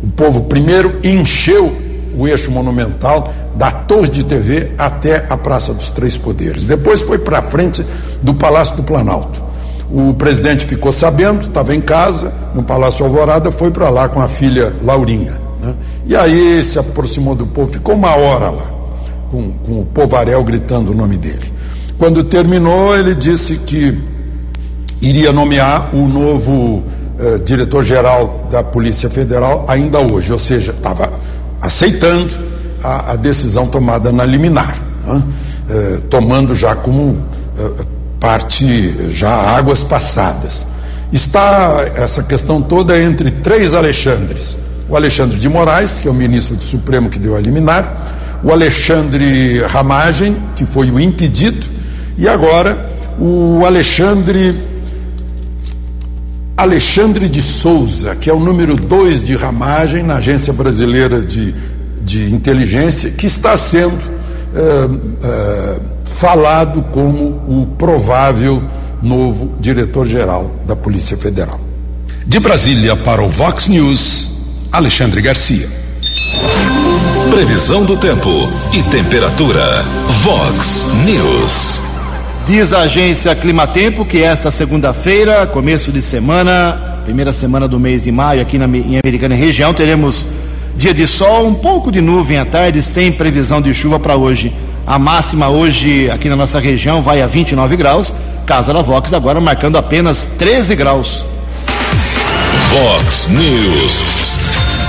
O 0.03 0.07
povo 0.07 0.41
primeiro 0.41 0.99
encheu 1.03 1.73
o 2.17 2.27
eixo 2.27 2.51
monumental 2.51 3.33
da 3.55 3.71
Torre 3.71 4.09
de 4.09 4.23
TV 4.23 4.71
até 4.77 5.25
a 5.29 5.37
Praça 5.37 5.73
dos 5.73 5.91
Três 5.91 6.17
Poderes. 6.17 6.65
Depois 6.65 7.01
foi 7.01 7.17
para 7.17 7.41
frente 7.41 7.85
do 8.21 8.33
Palácio 8.33 8.75
do 8.75 8.83
Planalto. 8.83 9.43
O 9.89 10.13
presidente 10.13 10.65
ficou 10.65 10.91
sabendo, 10.91 11.41
estava 11.41 11.73
em 11.73 11.81
casa, 11.81 12.33
no 12.53 12.63
Palácio 12.63 13.05
Alvorada, 13.05 13.51
foi 13.51 13.71
para 13.71 13.89
lá 13.89 14.09
com 14.09 14.19
a 14.19 14.27
filha 14.27 14.73
Laurinha. 14.83 15.33
Né? 15.61 15.73
E 16.05 16.15
aí 16.15 16.63
se 16.63 16.77
aproximou 16.77 17.35
do 17.35 17.45
povo, 17.45 17.71
ficou 17.71 17.95
uma 17.95 18.15
hora 18.15 18.49
lá, 18.49 18.71
com, 19.31 19.51
com 19.51 19.81
o 19.81 19.85
povarel 19.85 20.43
gritando 20.43 20.91
o 20.91 20.95
nome 20.95 21.17
dele. 21.17 21.51
Quando 21.97 22.23
terminou, 22.23 22.95
ele 22.95 23.15
disse 23.15 23.57
que 23.57 23.97
iria 25.01 25.31
nomear 25.31 25.95
o 25.95 26.07
novo 26.07 26.83
eh, 27.17 27.39
diretor-geral 27.45 28.47
da 28.51 28.63
Polícia 28.63 29.09
Federal 29.09 29.65
ainda 29.67 29.99
hoje, 29.99 30.33
ou 30.33 30.39
seja, 30.39 30.71
estava 30.71 31.13
aceitando 31.61 32.29
a, 32.83 33.13
a, 33.13 33.15
decisão 33.15 33.67
tomada 33.67 34.11
na 34.11 34.25
liminar, 34.25 34.75
né? 35.05 35.23
eh, 35.69 35.99
tomando 36.09 36.53
já 36.53 36.75
como 36.75 37.17
eh, 37.57 37.85
parte 38.19 39.11
já 39.11 39.29
águas 39.29 39.83
passadas. 39.83 40.67
Está 41.13 41.89
essa 41.95 42.21
questão 42.23 42.61
toda 42.61 42.99
entre 42.99 43.31
três 43.31 43.73
Alexandres: 43.73 44.57
o 44.89 44.95
Alexandre 44.95 45.39
de 45.39 45.47
Moraes, 45.47 45.99
que 45.99 46.07
é 46.07 46.11
o 46.11 46.13
ministro 46.13 46.55
do 46.55 46.63
Supremo 46.63 47.09
que 47.09 47.17
deu 47.17 47.35
a 47.35 47.39
liminar, 47.39 48.13
o 48.45 48.51
Alexandre 48.51 49.57
Ramagem, 49.67 50.37
que 50.55 50.67
foi 50.67 50.91
o 50.91 50.99
impedido, 50.99 51.65
e 52.15 52.27
agora 52.29 52.91
o 53.19 53.65
Alexandre 53.65 54.55
Alexandre 56.55 57.27
de 57.27 57.41
Souza, 57.41 58.15
que 58.15 58.29
é 58.29 58.33
o 58.33 58.39
número 58.39 58.75
dois 58.75 59.23
de 59.23 59.35
ramagem 59.35 60.03
na 60.03 60.17
Agência 60.17 60.53
Brasileira 60.53 61.21
de, 61.21 61.55
de 62.03 62.31
Inteligência, 62.31 63.09
que 63.09 63.25
está 63.25 63.57
sendo 63.57 63.97
é, 64.53 65.27
é, 65.27 65.79
falado 66.05 66.83
como 66.93 67.41
o 67.47 67.67
provável 67.79 68.63
novo 69.01 69.55
diretor-geral 69.59 70.51
da 70.67 70.75
Polícia 70.75 71.17
Federal. 71.17 71.59
De 72.27 72.39
Brasília 72.39 72.95
para 72.95 73.23
o 73.23 73.29
Vox 73.29 73.67
News, 73.67 74.31
Alexandre 74.71 75.19
Garcia. 75.19 75.67
Previsão 77.35 77.83
do 77.83 77.97
tempo 77.97 78.29
e 78.71 78.81
temperatura. 78.83 79.83
Vox 80.21 80.85
News. 81.03 81.81
Diz 82.47 82.71
a 82.71 82.83
agência 82.83 83.35
Climatempo 83.35 84.05
que 84.05 84.23
esta 84.23 84.49
segunda-feira, 84.49 85.45
começo 85.45 85.91
de 85.91 86.01
semana, 86.01 87.01
primeira 87.03 87.33
semana 87.33 87.67
do 87.67 87.77
mês 87.77 88.05
de 88.05 88.11
maio, 88.13 88.41
aqui 88.41 88.57
na, 88.57 88.65
em 88.65 89.01
Americana 89.03 89.35
e 89.35 89.37
região, 89.37 89.73
teremos 89.73 90.27
dia 90.77 90.93
de 90.93 91.05
sol, 91.05 91.45
um 91.45 91.53
pouco 91.53 91.91
de 91.91 91.99
nuvem 91.99 92.37
à 92.37 92.45
tarde, 92.45 92.81
sem 92.81 93.11
previsão 93.11 93.61
de 93.61 93.73
chuva 93.73 93.99
para 93.99 94.15
hoje. 94.15 94.55
A 94.87 94.97
máxima 94.97 95.49
hoje 95.49 96.09
aqui 96.09 96.29
na 96.29 96.37
nossa 96.37 96.57
região 96.61 97.01
vai 97.01 97.21
a 97.21 97.27
29 97.27 97.75
graus. 97.75 98.13
Casa 98.45 98.73
da 98.73 98.81
Vox 98.81 99.11
agora 99.13 99.41
marcando 99.41 99.77
apenas 99.77 100.25
13 100.37 100.73
graus. 100.73 101.25
Vox 102.69 103.27
News. 103.27 104.03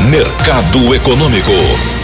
Mercado 0.09 0.95
Econômico. 0.95 1.96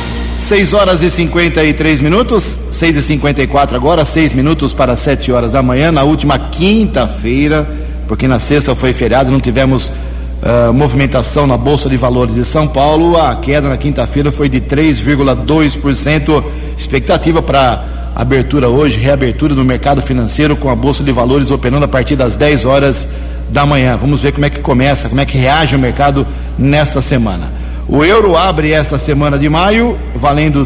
6 0.43 0.73
horas 0.73 1.03
e 1.03 1.09
53 1.09 2.01
minutos, 2.01 2.59
6 2.69 2.97
e 2.97 3.03
54 3.05 3.77
agora, 3.77 4.05
6 4.05 4.33
minutos 4.33 4.75
para 4.75 4.97
7 4.97 5.31
horas 5.31 5.53
da 5.53 5.63
manhã, 5.63 5.93
na 5.93 6.03
última 6.03 6.37
quinta-feira, 6.37 7.65
porque 8.09 8.27
na 8.27 8.41
sexta 8.41 8.75
foi 8.75 8.93
feriado, 8.93 9.31
não 9.31 9.39
tivemos 9.39 9.87
uh, 9.89 10.73
movimentação 10.75 11.47
na 11.47 11.57
Bolsa 11.57 11.89
de 11.89 11.97
Valores 11.97 12.35
de 12.35 12.45
São 12.45 12.67
Paulo. 12.67 13.17
A 13.17 13.37
queda 13.37 13.69
na 13.69 13.77
quinta-feira 13.77 14.33
foi 14.33 14.49
de 14.49 14.61
3,2%. 14.61 16.43
Expectativa 16.77 17.41
para 17.41 17.85
abertura 18.13 18.69
hoje, 18.69 18.99
reabertura 18.99 19.55
do 19.55 19.65
mercado 19.65 20.03
financeiro 20.03 20.57
com 20.57 20.69
a 20.69 20.75
Bolsa 20.75 21.05
de 21.05 21.13
Valores 21.13 21.53
operando 21.53 21.85
a 21.85 21.89
partir 21.89 22.17
das 22.17 22.35
10 22.35 22.65
horas 22.65 23.07
da 23.49 23.65
manhã. 23.65 23.97
Vamos 23.97 24.21
ver 24.23 24.33
como 24.33 24.45
é 24.45 24.51
que 24.51 24.59
começa, 24.59 25.09
como 25.09 25.21
é 25.21 25.25
que 25.25 25.39
reage 25.39 25.77
o 25.77 25.79
mercado 25.79 26.27
nesta 26.59 27.01
semana. 27.01 27.62
O 27.95 28.03
euro 28.03 28.35
abre 28.39 28.73
esta 28.73 28.97
semana 28.97 29.39
de 29.39 29.51
maio 29.51 29.99
valendo 30.17 30.65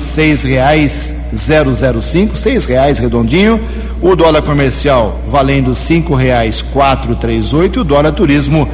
zero 1.73 2.01
cinco, 2.01 2.37
seis 2.37 2.65
reais 2.65 3.01
redondinho. 3.01 3.61
O 4.01 4.15
dólar 4.15 4.43
comercial 4.43 5.21
valendo 5.27 5.75
quatro 6.62 7.17
três 7.17 7.53
oito. 7.53 7.81
O 7.81 7.85
dólar 7.85 8.12
turismo 8.12 8.69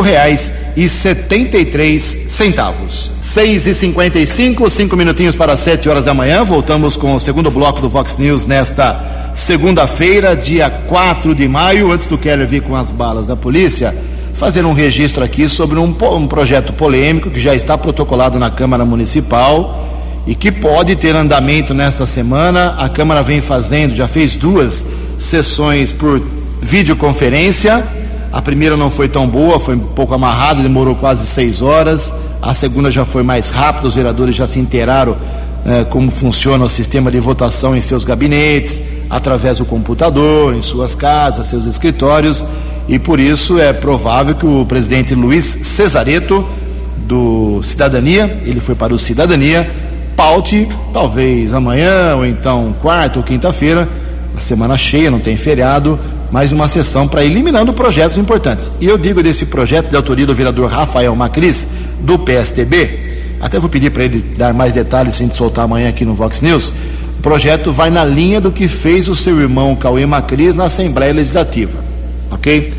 reais 0.00 0.52
e 0.76 0.88
setenta 0.88 1.58
e 1.58 1.64
três 1.64 2.04
centavos. 2.28 3.10
Seis 3.20 3.66
e 3.66 3.74
cinquenta 3.74 4.20
e 4.20 4.28
cinco, 4.28 4.70
cinco 4.70 4.96
minutinhos 4.96 5.34
para 5.34 5.56
sete 5.56 5.88
horas 5.88 6.04
da 6.04 6.14
manhã. 6.14 6.44
Voltamos 6.44 6.94
com 6.94 7.16
o 7.16 7.18
segundo 7.18 7.50
bloco 7.50 7.80
do 7.80 7.88
Vox 7.88 8.16
News 8.16 8.46
nesta 8.46 9.32
segunda-feira, 9.34 10.36
dia 10.36 10.70
4 10.70 11.34
de 11.34 11.48
maio. 11.48 11.90
Antes 11.90 12.06
do 12.06 12.16
Keller 12.16 12.46
vir 12.46 12.62
com 12.62 12.76
as 12.76 12.92
balas 12.92 13.26
da 13.26 13.34
polícia 13.34 13.92
fazer 14.42 14.66
um 14.66 14.72
registro 14.72 15.22
aqui 15.22 15.48
sobre 15.48 15.78
um, 15.78 15.94
um 16.16 16.26
projeto 16.26 16.72
polêmico 16.72 17.30
que 17.30 17.38
já 17.38 17.54
está 17.54 17.78
protocolado 17.78 18.40
na 18.40 18.50
Câmara 18.50 18.84
Municipal 18.84 19.86
e 20.26 20.34
que 20.34 20.50
pode 20.50 20.96
ter 20.96 21.14
andamento 21.14 21.72
nesta 21.72 22.06
semana. 22.06 22.74
A 22.76 22.88
Câmara 22.88 23.22
vem 23.22 23.40
fazendo, 23.40 23.94
já 23.94 24.08
fez 24.08 24.34
duas 24.34 24.84
sessões 25.16 25.92
por 25.92 26.20
videoconferência. 26.60 27.84
A 28.32 28.42
primeira 28.42 28.76
não 28.76 28.90
foi 28.90 29.08
tão 29.08 29.28
boa, 29.28 29.60
foi 29.60 29.76
um 29.76 29.78
pouco 29.78 30.12
amarrada, 30.12 30.60
demorou 30.60 30.96
quase 30.96 31.24
seis 31.24 31.62
horas. 31.62 32.12
A 32.42 32.52
segunda 32.52 32.90
já 32.90 33.04
foi 33.04 33.22
mais 33.22 33.48
rápida, 33.48 33.86
os 33.86 33.94
vereadores 33.94 34.34
já 34.34 34.48
se 34.48 34.58
inteiraram 34.58 35.16
eh, 35.64 35.84
como 35.84 36.10
funciona 36.10 36.64
o 36.64 36.68
sistema 36.68 37.12
de 37.12 37.20
votação 37.20 37.76
em 37.76 37.80
seus 37.80 38.04
gabinetes, 38.04 38.82
através 39.08 39.58
do 39.58 39.64
computador, 39.64 40.52
em 40.52 40.62
suas 40.62 40.96
casas, 40.96 41.46
seus 41.46 41.64
escritórios 41.64 42.44
e 42.88 42.98
por 42.98 43.20
isso 43.20 43.60
é 43.60 43.72
provável 43.72 44.34
que 44.34 44.46
o 44.46 44.64
presidente 44.66 45.14
Luiz 45.14 45.44
Cesareto, 45.44 46.44
do 47.06 47.62
Cidadania, 47.62 48.40
ele 48.44 48.60
foi 48.60 48.74
para 48.74 48.92
o 48.92 48.98
Cidadania, 48.98 49.68
paute, 50.16 50.68
talvez 50.92 51.52
amanhã, 51.52 52.16
ou 52.16 52.26
então 52.26 52.74
quarta 52.80 53.18
ou 53.18 53.24
quinta-feira, 53.24 53.88
a 54.36 54.40
semana 54.40 54.76
cheia, 54.76 55.10
não 55.10 55.20
tem 55.20 55.36
feriado, 55.36 55.98
mais 56.30 56.50
uma 56.50 56.66
sessão 56.66 57.06
para 57.06 57.24
eliminando 57.24 57.72
projetos 57.72 58.16
importantes. 58.16 58.70
E 58.80 58.86
eu 58.86 58.98
digo 58.98 59.22
desse 59.22 59.46
projeto 59.46 59.90
de 59.90 59.96
autoria 59.96 60.26
do 60.26 60.34
vereador 60.34 60.70
Rafael 60.70 61.14
Macris, 61.14 61.68
do 62.00 62.18
PSTB, 62.18 63.00
até 63.40 63.58
vou 63.58 63.68
pedir 63.68 63.90
para 63.90 64.04
ele 64.04 64.24
dar 64.36 64.54
mais 64.54 64.72
detalhes 64.72 65.14
se 65.14 65.22
a 65.22 65.26
gente 65.26 65.36
soltar 65.36 65.64
amanhã 65.64 65.88
aqui 65.88 66.04
no 66.04 66.14
Vox 66.14 66.40
News. 66.40 66.72
O 67.18 67.22
projeto 67.22 67.70
vai 67.70 67.90
na 67.90 68.04
linha 68.04 68.40
do 68.40 68.50
que 68.50 68.66
fez 68.68 69.08
o 69.08 69.14
seu 69.14 69.40
irmão 69.40 69.76
Cauê 69.76 70.06
Macris 70.06 70.54
na 70.54 70.64
Assembleia 70.64 71.12
Legislativa 71.12 71.91
ok? 72.32 72.72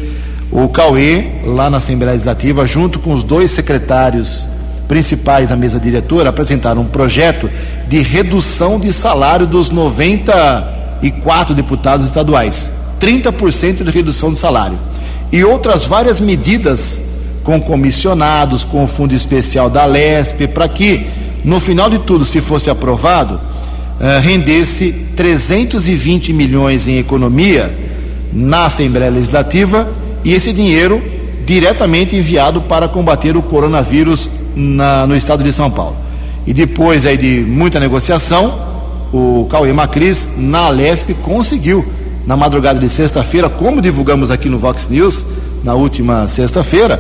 O 0.52 0.70
Cauê, 0.70 1.26
lá 1.46 1.70
na 1.70 1.78
Assembleia 1.78 2.12
Legislativa, 2.12 2.66
junto 2.66 3.00
com 3.00 3.14
os 3.14 3.24
dois 3.24 3.50
secretários 3.52 4.48
principais 4.88 5.50
da 5.50 5.56
mesa 5.56 5.80
diretora, 5.80 6.30
apresentaram 6.30 6.82
um 6.82 6.86
projeto 6.86 7.50
de 7.88 8.00
redução 8.02 8.80
de 8.80 8.94
salário 8.94 9.48
dos 9.48 9.70
94 9.70 11.56
deputados 11.56 12.06
estaduais. 12.06 12.74
30% 13.02 13.84
de 13.84 13.90
redução 13.90 14.32
de 14.32 14.38
salário. 14.38 14.78
E 15.32 15.44
outras 15.44 15.86
várias 15.86 16.22
medidas 16.22 17.02
com 17.44 17.60
comissionados, 17.60 18.64
com 18.64 18.84
o 18.84 18.88
fundo 18.88 19.16
especial 19.16 19.70
da 19.70 19.86
LESP, 19.86 20.48
para 20.48 20.68
que, 20.68 21.08
no 21.44 21.60
final 21.60 21.90
de 21.90 22.00
tudo, 22.00 22.24
se 22.24 22.40
fosse 22.40 22.70
aprovado, 22.70 23.36
uh, 23.36 24.22
rendesse 24.22 24.94
320 25.16 26.32
milhões 26.32 26.88
em 26.88 27.00
economia 27.00 27.83
na 28.34 28.66
Assembleia 28.66 29.12
Legislativa 29.12 29.88
e 30.24 30.34
esse 30.34 30.52
dinheiro 30.52 31.02
diretamente 31.46 32.16
enviado 32.16 32.62
para 32.62 32.88
combater 32.88 33.36
o 33.36 33.42
coronavírus 33.42 34.30
na, 34.56 35.06
no 35.06 35.16
estado 35.16 35.44
de 35.44 35.52
São 35.52 35.70
Paulo. 35.70 35.96
E 36.46 36.54
depois 36.54 37.06
aí 37.06 37.18
de 37.18 37.42
muita 37.42 37.80
negociação, 37.80 38.54
o 39.14 39.48
Cauê 39.50 39.72
Macris, 39.72 40.28
na 40.38 40.66
Alesp, 40.66 41.14
conseguiu, 41.22 41.86
na 42.26 42.36
madrugada 42.36 42.80
de 42.80 42.90
sexta-feira, 42.90 43.50
como 43.50 43.82
divulgamos 43.82 44.32
aqui 44.32 44.50
no 44.50 44.58
Vox 44.58 44.88
News, 44.90 45.26
na 45.64 45.74
última 45.74 46.28
sexta-feira, 46.28 47.00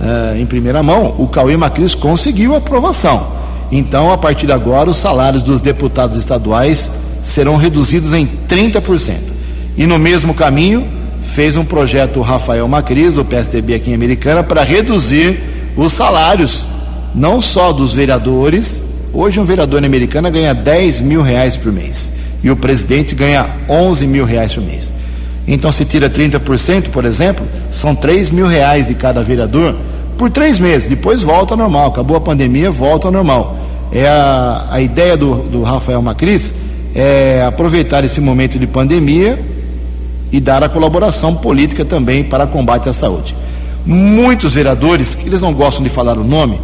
eh, 0.00 0.38
em 0.40 0.46
primeira 0.46 0.82
mão, 0.82 1.14
o 1.18 1.28
Cauê 1.28 1.56
Macris 1.56 1.94
conseguiu 1.94 2.54
a 2.54 2.58
aprovação. 2.58 3.26
Então, 3.70 4.12
a 4.12 4.18
partir 4.18 4.46
de 4.46 4.52
agora, 4.52 4.90
os 4.90 4.96
salários 4.96 5.42
dos 5.42 5.60
deputados 5.60 6.16
estaduais 6.16 6.90
serão 7.22 7.56
reduzidos 7.56 8.12
em 8.12 8.26
30%. 8.48 9.31
E 9.76 9.86
no 9.86 9.98
mesmo 9.98 10.34
caminho, 10.34 10.86
fez 11.22 11.56
um 11.56 11.64
projeto 11.64 12.18
o 12.18 12.22
Rafael 12.22 12.66
Macris, 12.68 13.16
o 13.16 13.24
PSDB 13.24 13.74
aqui 13.74 13.90
em 13.90 13.94
Americana, 13.94 14.42
para 14.42 14.62
reduzir 14.62 15.38
os 15.76 15.92
salários, 15.92 16.66
não 17.14 17.40
só 17.40 17.72
dos 17.72 17.94
vereadores. 17.94 18.82
Hoje 19.12 19.38
um 19.40 19.44
vereador 19.44 19.82
em 19.82 19.86
Americana 19.86 20.30
ganha 20.30 20.54
10 20.54 21.02
mil 21.02 21.22
reais 21.22 21.56
por 21.56 21.72
mês 21.72 22.12
e 22.42 22.50
o 22.50 22.56
presidente 22.56 23.14
ganha 23.14 23.46
11 23.68 24.06
mil 24.06 24.24
reais 24.24 24.54
por 24.54 24.64
mês. 24.64 24.92
Então, 25.46 25.72
se 25.72 25.84
tira 25.84 26.08
30%, 26.08 26.88
por 26.90 27.04
exemplo, 27.04 27.46
são 27.70 27.94
3 27.94 28.30
mil 28.30 28.46
reais 28.46 28.88
de 28.88 28.94
cada 28.94 29.22
vereador 29.22 29.76
por 30.16 30.30
três 30.30 30.58
meses. 30.58 30.88
Depois 30.88 31.22
volta 31.22 31.54
ao 31.54 31.58
normal. 31.58 31.88
Acabou 31.88 32.16
a 32.16 32.20
pandemia, 32.20 32.70
volta 32.70 33.08
ao 33.08 33.12
normal. 33.12 33.58
É 33.92 34.06
a, 34.06 34.68
a 34.70 34.80
ideia 34.80 35.16
do, 35.16 35.34
do 35.34 35.62
Rafael 35.62 36.00
Macris 36.00 36.54
é 36.94 37.44
aproveitar 37.46 38.04
esse 38.04 38.20
momento 38.20 38.58
de 38.58 38.66
pandemia 38.66 39.38
e 40.32 40.40
dar 40.40 40.64
a 40.64 40.68
colaboração 40.68 41.36
política 41.36 41.84
também 41.84 42.24
para 42.24 42.46
combate 42.46 42.88
à 42.88 42.92
saúde. 42.92 43.36
Muitos 43.84 44.54
vereadores, 44.54 45.14
que 45.14 45.28
eles 45.28 45.42
não 45.42 45.52
gostam 45.52 45.84
de 45.84 45.90
falar 45.90 46.16
o 46.16 46.24
nome, 46.24 46.58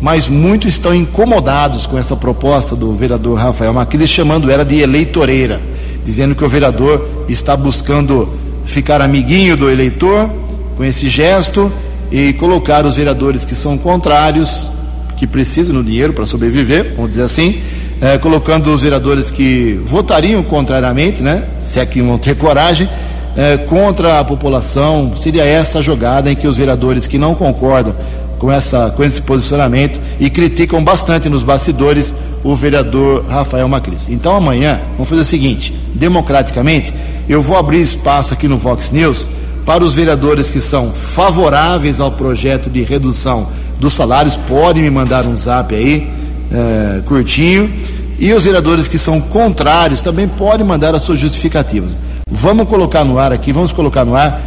mas 0.00 0.26
muitos 0.26 0.72
estão 0.72 0.94
incomodados 0.94 1.86
com 1.86 1.98
essa 1.98 2.16
proposta 2.16 2.74
do 2.74 2.92
vereador 2.94 3.38
Rafael 3.38 3.74
Macris, 3.74 4.08
chamando 4.08 4.50
ela 4.50 4.64
de 4.64 4.80
eleitoreira 4.80 5.60
dizendo 6.04 6.34
que 6.34 6.44
o 6.44 6.48
vereador 6.48 7.06
está 7.28 7.56
buscando 7.56 8.28
ficar 8.66 9.00
amiguinho 9.00 9.56
do 9.56 9.70
eleitor 9.70 10.28
com 10.76 10.84
esse 10.84 11.08
gesto 11.08 11.70
e 12.10 12.32
colocar 12.34 12.84
os 12.84 12.96
vereadores 12.96 13.44
que 13.44 13.54
são 13.54 13.76
contrários, 13.76 14.70
que 15.16 15.26
precisam 15.26 15.76
do 15.76 15.84
dinheiro 15.84 16.12
para 16.12 16.26
sobreviver, 16.26 16.94
vamos 16.96 17.10
dizer 17.10 17.22
assim, 17.22 17.60
é, 18.00 18.16
colocando 18.16 18.72
os 18.72 18.82
vereadores 18.82 19.30
que 19.30 19.78
votariam 19.84 20.42
contrariamente, 20.42 21.22
né, 21.22 21.44
se 21.62 21.78
é 21.78 21.86
que 21.86 22.00
vão 22.00 22.18
ter 22.18 22.34
coragem, 22.36 22.88
é, 23.36 23.56
contra 23.56 24.18
a 24.18 24.24
população. 24.24 25.12
Seria 25.16 25.44
essa 25.44 25.78
a 25.78 25.82
jogada 25.82 26.30
em 26.30 26.36
que 26.36 26.46
os 26.46 26.56
vereadores 26.56 27.06
que 27.06 27.18
não 27.18 27.34
concordam 27.34 27.94
com, 28.38 28.50
essa, 28.50 28.90
com 28.96 29.04
esse 29.04 29.20
posicionamento 29.22 30.00
e 30.18 30.30
criticam 30.30 30.82
bastante 30.82 31.28
nos 31.28 31.42
bastidores 31.42 32.14
o 32.42 32.56
vereador 32.56 33.24
Rafael 33.28 33.68
Macris. 33.68 34.08
Então 34.08 34.34
amanhã, 34.34 34.80
vamos 34.92 35.08
fazer 35.08 35.22
o 35.22 35.24
seguinte: 35.24 35.74
democraticamente, 35.94 36.92
eu 37.28 37.42
vou 37.42 37.56
abrir 37.56 37.80
espaço 37.80 38.32
aqui 38.32 38.48
no 38.48 38.56
Vox 38.56 38.90
News 38.90 39.28
para 39.64 39.84
os 39.84 39.94
vereadores 39.94 40.50
que 40.50 40.60
são 40.60 40.90
favoráveis 40.90 42.00
ao 42.00 42.10
projeto 42.10 42.70
de 42.70 42.82
redução 42.82 43.46
dos 43.78 43.92
salários, 43.92 44.36
podem 44.36 44.82
me 44.82 44.90
mandar 44.90 45.26
um 45.26 45.36
zap 45.36 45.74
aí, 45.74 46.08
é, 46.52 47.00
curtinho. 47.06 47.70
E 48.18 48.32
os 48.34 48.44
vereadores 48.44 48.86
que 48.86 48.98
são 48.98 49.20
contrários 49.20 50.00
também 50.02 50.28
podem 50.28 50.66
mandar 50.66 50.94
as 50.94 51.02
suas 51.02 51.18
justificativas. 51.18 51.96
Vamos 52.30 52.68
colocar 52.68 53.04
no 53.04 53.18
ar 53.18 53.32
aqui, 53.32 53.52
vamos 53.52 53.72
colocar 53.72 54.04
no 54.04 54.14
ar 54.14 54.40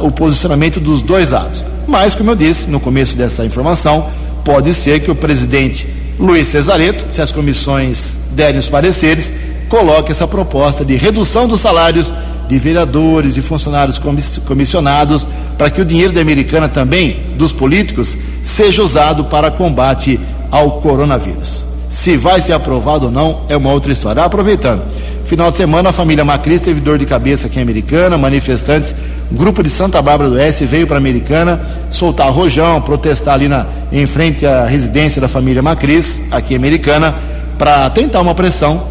uh, 0.00 0.06
o 0.06 0.12
posicionamento 0.12 0.78
dos 0.78 1.02
dois 1.02 1.30
lados. 1.30 1.66
Mas, 1.86 2.14
como 2.14 2.30
eu 2.30 2.36
disse 2.36 2.70
no 2.70 2.78
começo 2.78 3.16
dessa 3.16 3.44
informação, 3.44 4.06
pode 4.44 4.72
ser 4.72 5.00
que 5.00 5.10
o 5.10 5.14
presidente 5.14 5.86
Luiz 6.18 6.48
Cesareto, 6.48 7.06
se 7.08 7.20
as 7.20 7.32
comissões 7.32 8.18
derem 8.30 8.58
os 8.58 8.68
pareceres, 8.68 9.32
coloque 9.68 10.12
essa 10.12 10.28
proposta 10.28 10.84
de 10.84 10.94
redução 10.96 11.48
dos 11.48 11.60
salários 11.60 12.14
de 12.48 12.58
vereadores 12.58 13.36
e 13.36 13.42
funcionários 13.42 14.00
comissionados 14.46 15.26
para 15.58 15.70
que 15.70 15.80
o 15.80 15.84
dinheiro 15.84 16.12
da 16.12 16.20
americana 16.20 16.68
também, 16.68 17.18
dos 17.36 17.52
políticos, 17.52 18.16
seja 18.44 18.82
usado 18.82 19.24
para 19.24 19.50
combate 19.50 20.20
ao 20.50 20.72
coronavírus. 20.80 21.64
Se 21.88 22.16
vai 22.16 22.40
ser 22.40 22.52
aprovado 22.52 23.06
ou 23.06 23.12
não 23.12 23.40
é 23.48 23.56
uma 23.56 23.72
outra 23.72 23.92
história. 23.92 24.22
Aproveitando, 24.22 24.82
final 25.24 25.50
de 25.50 25.56
semana 25.56 25.90
a 25.90 25.92
família 25.92 26.24
Macris 26.24 26.60
teve 26.60 26.80
dor 26.80 26.98
de 26.98 27.06
cabeça 27.06 27.46
aqui 27.46 27.58
em 27.58 27.62
Americana, 27.62 28.18
manifestantes 28.18 28.94
grupo 29.32 29.62
de 29.62 29.70
Santa 29.70 30.00
Bárbara 30.00 30.30
do 30.30 30.36
Oeste 30.36 30.64
veio 30.64 30.86
para 30.86 30.96
Americana 30.96 31.60
soltar 31.90 32.30
rojão, 32.30 32.80
protestar 32.80 33.34
ali 33.34 33.48
na, 33.48 33.66
em 33.92 34.06
frente 34.06 34.46
à 34.46 34.64
residência 34.64 35.20
da 35.20 35.28
família 35.28 35.62
Macris, 35.62 36.22
aqui 36.30 36.54
em 36.54 36.56
Americana, 36.56 37.14
para 37.58 37.88
tentar 37.90 38.20
uma 38.20 38.34
pressão, 38.34 38.82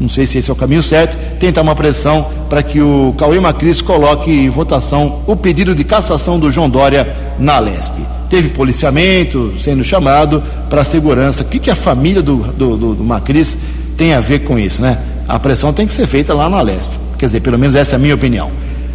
não 0.00 0.08
sei 0.08 0.26
se 0.26 0.38
esse 0.38 0.50
é 0.50 0.52
o 0.52 0.56
caminho 0.56 0.82
certo, 0.82 1.16
tentar 1.38 1.62
uma 1.62 1.74
pressão 1.74 2.26
para 2.48 2.62
que 2.62 2.80
o 2.80 3.14
Cauê 3.16 3.40
Macris 3.40 3.80
coloque 3.80 4.30
em 4.30 4.48
votação 4.48 5.22
o 5.26 5.36
pedido 5.36 5.74
de 5.74 5.84
cassação 5.84 6.38
do 6.38 6.50
João 6.50 6.68
Dória 6.68 7.06
na 7.38 7.58
Lesp. 7.58 7.94
Teve 8.28 8.48
policiamento 8.48 9.54
sendo 9.58 9.84
chamado 9.84 10.42
para 10.68 10.84
segurança. 10.84 11.42
O 11.42 11.46
que, 11.46 11.60
que 11.60 11.70
a 11.70 11.76
família 11.76 12.22
do, 12.22 12.36
do, 12.36 12.76
do, 12.76 12.94
do 12.94 13.04
Macris 13.04 13.56
tem 13.96 14.14
a 14.14 14.20
ver 14.20 14.40
com 14.40 14.58
isso, 14.58 14.82
né? 14.82 14.98
A 15.28 15.38
pressão 15.38 15.72
tem 15.72 15.86
que 15.86 15.94
ser 15.94 16.06
feita 16.06 16.32
lá 16.32 16.48
na 16.48 16.62
Lesp. 16.62 16.92
Quer 17.18 17.26
dizer, 17.26 17.40
pelo 17.40 17.58
menos 17.58 17.74
essa 17.74 17.94
é 17.94 17.96
a 17.96 17.98
minha 17.98 18.14
opinião. 18.14 18.50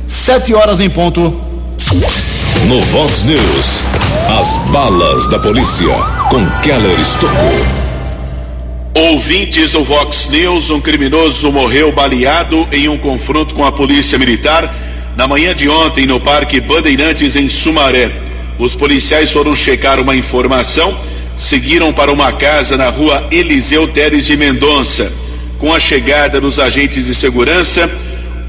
Sete 0.07 0.53
horas 0.53 0.79
em 0.79 0.89
ponto. 0.89 1.21
No 2.67 2.79
Vox 2.81 3.23
News, 3.23 3.81
as 4.39 4.55
balas 4.71 5.27
da 5.27 5.39
polícia 5.39 5.93
com 6.29 6.45
Keller 6.61 6.99
Estocou. 6.99 7.91
Ouvintes 8.93 9.71
do 9.71 9.83
Vox 9.83 10.29
News, 10.29 10.69
um 10.69 10.79
criminoso 10.79 11.51
morreu 11.51 11.91
baleado 11.91 12.67
em 12.71 12.87
um 12.87 12.97
confronto 12.97 13.55
com 13.55 13.65
a 13.65 13.71
polícia 13.71 14.17
militar 14.17 14.73
na 15.15 15.27
manhã 15.27 15.53
de 15.53 15.67
ontem 15.67 16.05
no 16.05 16.19
Parque 16.19 16.61
Bandeirantes 16.61 17.35
em 17.35 17.49
Sumaré. 17.49 18.11
Os 18.59 18.75
policiais 18.75 19.31
foram 19.31 19.55
checar 19.55 19.99
uma 19.99 20.15
informação, 20.15 20.95
seguiram 21.35 21.91
para 21.91 22.11
uma 22.11 22.31
casa 22.31 22.77
na 22.77 22.89
rua 22.89 23.27
Eliseu 23.31 23.87
Teres 23.87 24.25
de 24.25 24.37
Mendonça. 24.37 25.11
Com 25.61 25.71
a 25.71 25.79
chegada 25.79 26.41
dos 26.41 26.57
agentes 26.57 27.05
de 27.05 27.13
segurança, 27.13 27.87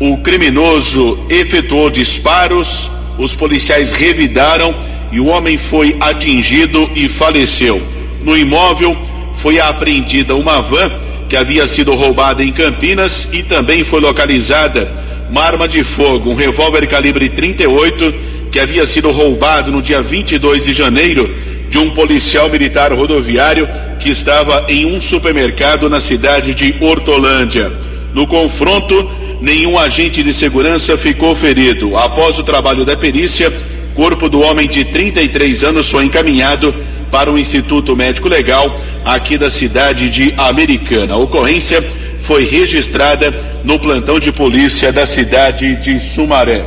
o 0.00 0.16
criminoso 0.16 1.18
efetuou 1.28 1.90
disparos, 1.90 2.90
os 3.18 3.36
policiais 3.36 3.92
revidaram 3.92 4.74
e 5.12 5.20
o 5.20 5.26
homem 5.26 5.58
foi 5.58 5.94
atingido 6.00 6.90
e 6.96 7.10
faleceu. 7.10 7.82
No 8.24 8.34
imóvel 8.34 8.96
foi 9.34 9.60
apreendida 9.60 10.34
uma 10.34 10.62
van 10.62 10.90
que 11.28 11.36
havia 11.36 11.68
sido 11.68 11.94
roubada 11.94 12.42
em 12.42 12.50
Campinas 12.50 13.28
e 13.30 13.42
também 13.42 13.84
foi 13.84 14.00
localizada 14.00 14.90
uma 15.28 15.44
arma 15.44 15.68
de 15.68 15.84
fogo, 15.84 16.30
um 16.30 16.34
revólver 16.34 16.86
calibre 16.86 17.28
38 17.28 18.14
que 18.50 18.58
havia 18.58 18.86
sido 18.86 19.10
roubado 19.10 19.70
no 19.70 19.82
dia 19.82 20.00
22 20.00 20.64
de 20.64 20.72
janeiro 20.72 21.30
de 21.72 21.78
um 21.78 21.88
policial 21.88 22.50
militar 22.50 22.92
rodoviário 22.92 23.66
que 23.98 24.10
estava 24.10 24.66
em 24.68 24.94
um 24.94 25.00
supermercado 25.00 25.88
na 25.88 26.02
cidade 26.02 26.54
de 26.54 26.74
Hortolândia. 26.78 27.72
No 28.12 28.26
confronto, 28.26 29.10
nenhum 29.40 29.78
agente 29.78 30.22
de 30.22 30.34
segurança 30.34 30.98
ficou 30.98 31.34
ferido. 31.34 31.96
Após 31.96 32.38
o 32.38 32.42
trabalho 32.42 32.84
da 32.84 32.94
perícia, 32.94 33.50
corpo 33.94 34.28
do 34.28 34.40
homem 34.40 34.68
de 34.68 34.84
33 34.84 35.64
anos 35.64 35.90
foi 35.90 36.04
encaminhado 36.04 36.74
para 37.10 37.32
o 37.32 37.38
Instituto 37.38 37.96
Médico 37.96 38.28
Legal 38.28 38.76
aqui 39.02 39.38
da 39.38 39.50
cidade 39.50 40.10
de 40.10 40.34
Americana. 40.36 41.14
A 41.14 41.16
ocorrência 41.16 41.82
foi 42.20 42.44
registrada 42.44 43.34
no 43.64 43.78
plantão 43.78 44.20
de 44.20 44.30
polícia 44.30 44.92
da 44.92 45.06
cidade 45.06 45.76
de 45.76 45.98
Sumaré. 46.00 46.66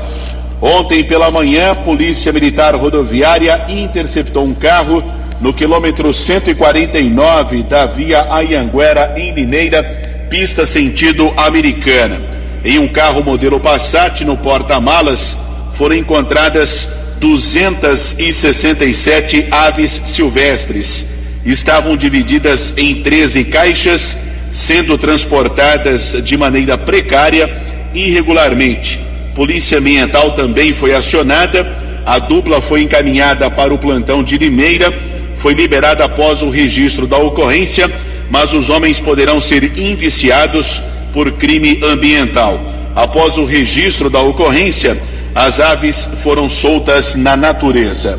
Ontem 0.61 1.03
pela 1.03 1.29
manhã, 1.29 1.71
a 1.71 1.75
Polícia 1.75 2.31
Militar 2.31 2.73
Rodoviária 2.75 3.65
interceptou 3.69 4.45
um 4.45 4.53
carro 4.53 5.03
no 5.41 5.53
quilômetro 5.53 6.13
149 6.13 7.63
da 7.63 7.85
via 7.85 8.33
Ayanguera, 8.33 9.15
em 9.17 9.33
Limeira, 9.33 9.83
pista 10.29 10.65
sentido 10.65 11.33
Americana. 11.35 12.21
Em 12.63 12.79
um 12.79 12.87
carro 12.87 13.21
modelo 13.23 13.59
Passat 13.59 14.23
no 14.23 14.37
porta-malas 14.37 15.37
foram 15.73 15.95
encontradas 15.95 16.87
267 17.19 19.47
aves 19.51 20.01
silvestres. 20.05 21.09
Estavam 21.45 21.97
divididas 21.97 22.73
em 22.77 23.03
13 23.03 23.43
caixas, 23.45 24.17
sendo 24.49 24.97
transportadas 24.97 26.15
de 26.23 26.37
maneira 26.37 26.77
precária 26.77 27.61
irregularmente. 27.93 29.01
Polícia 29.35 29.79
Ambiental 29.79 30.31
também 30.31 30.71
foi 30.71 30.95
acionada. 30.95 31.69
A 32.05 32.19
dupla 32.19 32.61
foi 32.61 32.83
encaminhada 32.83 33.51
para 33.51 33.73
o 33.73 33.77
plantão 33.77 34.23
de 34.23 34.37
Limeira, 34.37 34.93
foi 35.35 35.53
liberada 35.53 36.05
após 36.05 36.41
o 36.41 36.49
registro 36.49 37.05
da 37.05 37.17
ocorrência, 37.17 37.91
mas 38.29 38.53
os 38.53 38.69
homens 38.69 39.01
poderão 39.01 39.41
ser 39.41 39.77
indiciados 39.77 40.81
por 41.11 41.33
crime 41.33 41.81
ambiental. 41.83 42.61
Após 42.95 43.37
o 43.37 43.43
registro 43.43 44.09
da 44.09 44.21
ocorrência, 44.21 44.97
as 45.35 45.59
aves 45.59 46.07
foram 46.23 46.47
soltas 46.47 47.15
na 47.15 47.35
natureza. 47.35 48.17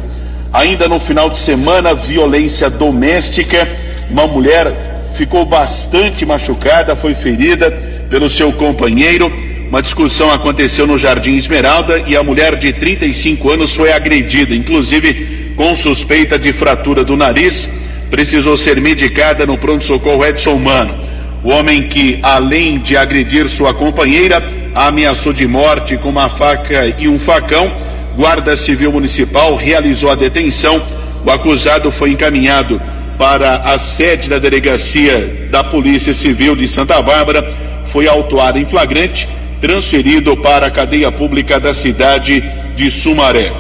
Ainda 0.53 0.87
no 0.87 1.01
final 1.01 1.31
de 1.31 1.39
semana, 1.39 1.95
violência 1.95 2.69
doméstica. 2.69 3.67
Uma 4.11 4.27
mulher 4.27 5.09
ficou 5.15 5.47
bastante 5.47 6.27
machucada, 6.27 6.95
foi 6.95 7.15
ferida 7.15 7.71
pelo 8.11 8.29
seu 8.29 8.53
companheiro. 8.53 9.56
Uma 9.69 9.83
discussão 9.83 10.31
aconteceu 10.31 10.87
no 10.87 10.97
Jardim 10.97 11.35
Esmeralda 11.35 12.05
e 12.07 12.17
a 12.17 12.23
mulher 12.23 12.55
de 12.55 12.73
35 12.73 13.51
anos 13.51 13.75
foi 13.75 13.93
agredida, 13.93 14.55
inclusive 14.55 15.53
com 15.57 15.75
suspeita 15.75 16.39
de 16.39 16.53
fratura 16.53 17.03
do 17.03 17.17
nariz. 17.17 17.69
Precisou 18.09 18.57
ser 18.57 18.81
medicada 18.81 19.45
no 19.45 19.59
pronto-socorro 19.59 20.25
Edson 20.25 20.57
Mano. 20.57 20.95
O 21.43 21.51
homem 21.51 21.89
que, 21.89 22.21
além 22.23 22.79
de 22.79 22.97
agredir 22.97 23.49
sua 23.49 23.75
companheira, 23.75 24.41
a 24.73 24.87
ameaçou 24.87 25.33
de 25.33 25.49
morte 25.49 25.97
com 25.97 26.11
uma 26.11 26.29
faca 26.29 26.95
e 26.97 27.09
um 27.09 27.19
facão. 27.19 27.73
Guarda 28.15 28.57
Civil 28.57 28.93
Municipal 28.93 29.57
realizou 29.57 30.11
a 30.11 30.15
detenção. 30.15 30.81
O 31.25 31.31
acusado 31.31 31.91
foi 31.91 32.11
encaminhado 32.11 32.81
para 33.19 33.57
a 33.57 33.79
sede 33.79 34.29
da 34.29 34.39
delegacia 34.39 35.49
da 35.51 35.65
Polícia 35.65 36.15
Civil 36.15 36.55
de 36.55 36.69
Santa 36.69 37.03
Bárbara. 37.03 37.53
Foi 37.87 38.07
autuado 38.07 38.59
em 38.59 38.65
flagrante 38.65 39.29
transferido 39.61 40.37
para 40.37 40.67
a 40.67 40.71
cadeia 40.71 41.11
pública 41.11 41.59
da 41.59 41.73
cidade 41.73 42.43
de 42.75 42.91
Sumaré. 42.91 43.53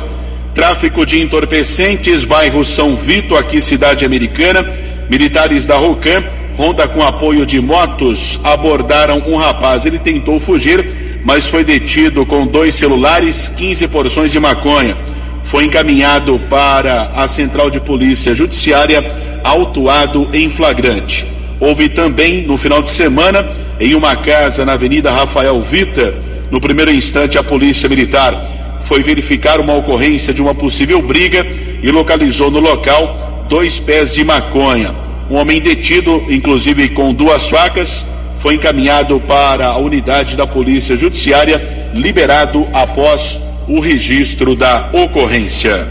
Tráfico 0.55 1.05
de 1.05 1.21
entorpecentes, 1.21 2.25
bairro 2.25 2.65
São 2.65 2.97
Vito, 2.97 3.37
aqui 3.37 3.61
cidade 3.61 4.05
americana. 4.05 4.67
Militares 5.09 5.67
da 5.67 5.77
Rocam, 5.77 6.25
ronda 6.57 6.89
com 6.89 7.03
apoio 7.03 7.45
de 7.45 7.61
motos, 7.61 8.41
abordaram 8.43 9.23
um 9.27 9.37
rapaz. 9.37 9.85
Ele 9.85 9.99
tentou 9.99 10.41
fugir, 10.41 11.21
mas 11.25 11.47
foi 11.47 11.63
detido 11.63 12.25
com 12.25 12.47
dois 12.47 12.75
celulares, 12.75 13.49
15 13.49 13.87
porções 13.89 14.33
de 14.33 14.41
maconha. 14.41 14.97
Foi 15.43 15.65
encaminhado 15.65 16.41
para 16.51 17.13
a 17.15 17.29
Central 17.29 17.71
de 17.71 17.79
Polícia 17.79 18.35
Judiciária, 18.35 19.05
autuado 19.45 20.29
em 20.33 20.51
flagrante. 20.51 21.27
Houve 21.61 21.89
também, 21.89 22.47
no 22.47 22.57
final 22.57 22.83
de 22.83 22.91
semana, 22.91 23.47
em 23.79 23.95
uma 23.95 24.17
casa 24.17 24.65
na 24.65 24.73
Avenida 24.73 25.11
Rafael 25.11 25.61
Vita, 25.61 26.15
no 26.51 26.61
primeiro 26.61 26.93
instante, 26.93 27.39
a 27.39 27.43
Polícia 27.43 27.89
Militar 27.89 28.81
foi 28.83 29.03
verificar 29.03 29.59
uma 29.61 29.75
ocorrência 29.75 30.33
de 30.33 30.41
uma 30.41 30.55
possível 30.55 31.03
briga 31.03 31.45
e 31.83 31.91
localizou 31.91 32.51
no 32.51 32.61
local 32.61 33.45
dois 33.49 33.81
pés 33.81 34.15
de 34.15 34.25
maconha. 34.25 34.95
Um 35.29 35.35
homem 35.35 35.61
detido, 35.61 36.25
inclusive 36.31 36.91
com 36.91 37.13
duas 37.13 37.49
facas, 37.49 38.07
foi 38.39 38.55
encaminhado 38.55 39.19
para 39.21 39.67
a 39.67 39.79
unidade 39.79 40.37
da 40.37 40.47
Polícia 40.47 40.97
Judiciária, 40.97 41.91
liberado 41.95 42.67
após 42.73 43.41
o 43.67 43.81
registro 43.81 44.55
da 44.55 44.89
ocorrência. 44.93 45.89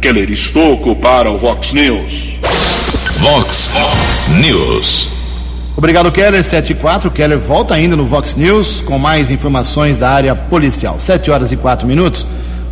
Keller 0.00 0.30
Estocco 0.30 0.96
para 0.96 1.30
o 1.30 1.38
Vox 1.38 1.72
News. 1.72 2.40
Vox 3.20 3.70
News. 4.40 5.11
Obrigado, 5.82 6.12
Keller. 6.12 6.44
7 6.44 6.70
e 6.70 6.74
4. 6.76 7.10
Keller 7.10 7.40
volta 7.40 7.74
ainda 7.74 7.96
no 7.96 8.06
Vox 8.06 8.36
News 8.36 8.80
com 8.80 8.98
mais 8.98 9.32
informações 9.32 9.98
da 9.98 10.10
área 10.10 10.32
policial. 10.32 11.00
7 11.00 11.28
horas 11.28 11.50
e 11.50 11.56
4 11.56 11.88
minutos. 11.88 12.24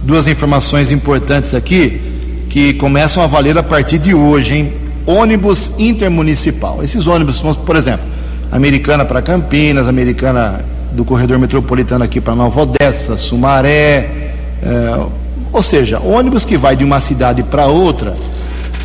Duas 0.04 0.28
informações 0.28 0.92
importantes 0.92 1.52
aqui 1.52 2.00
que 2.48 2.72
começam 2.74 3.20
a 3.20 3.26
valer 3.26 3.58
a 3.58 3.64
partir 3.64 3.98
de 3.98 4.14
hoje, 4.14 4.54
hein? 4.54 4.72
Ônibus 5.04 5.72
intermunicipal. 5.76 6.84
Esses 6.84 7.08
ônibus, 7.08 7.40
por 7.40 7.74
exemplo, 7.74 8.06
Americana 8.52 9.04
para 9.04 9.20
Campinas, 9.20 9.88
Americana 9.88 10.64
do 10.92 11.04
corredor 11.04 11.36
metropolitano 11.36 12.04
aqui 12.04 12.20
para 12.20 12.36
Nova 12.36 12.60
Odessa, 12.60 13.16
Sumaré, 13.16 14.08
é, 14.62 15.06
ou 15.52 15.62
seja, 15.62 15.98
ônibus 15.98 16.44
que 16.44 16.56
vai 16.56 16.76
de 16.76 16.84
uma 16.84 17.00
cidade 17.00 17.42
para 17.42 17.66
outra, 17.66 18.14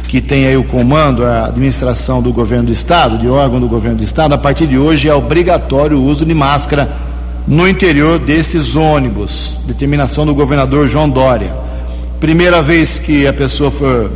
que 0.08 0.22
tem 0.22 0.46
aí 0.46 0.58
o 0.58 0.64
comando, 0.64 1.26
a 1.26 1.46
administração 1.46 2.22
do 2.22 2.32
governo 2.32 2.66
do 2.66 2.72
estado, 2.72 3.18
de 3.18 3.28
órgão 3.28 3.60
do 3.60 3.68
governo 3.68 3.98
do 3.98 4.04
estado, 4.04 4.34
a 4.34 4.38
partir 4.38 4.68
de 4.68 4.78
hoje 4.78 5.10
é 5.10 5.14
obrigatório 5.14 5.98
o 5.98 6.04
uso 6.04 6.26
de 6.26 6.34
máscara 6.34 6.90
no 7.48 7.68
interior 7.68 8.20
desses 8.20 8.76
ônibus. 8.76 9.60
Determinação 9.66 10.26
do 10.26 10.34
governador 10.34 10.88
João 10.88 11.10
Dória. 11.10 11.54
Primeira 12.20 12.62
vez 12.62 12.98
que 12.98 13.28
a 13.28 13.34
pessoa 13.34 13.70
for 13.70 14.12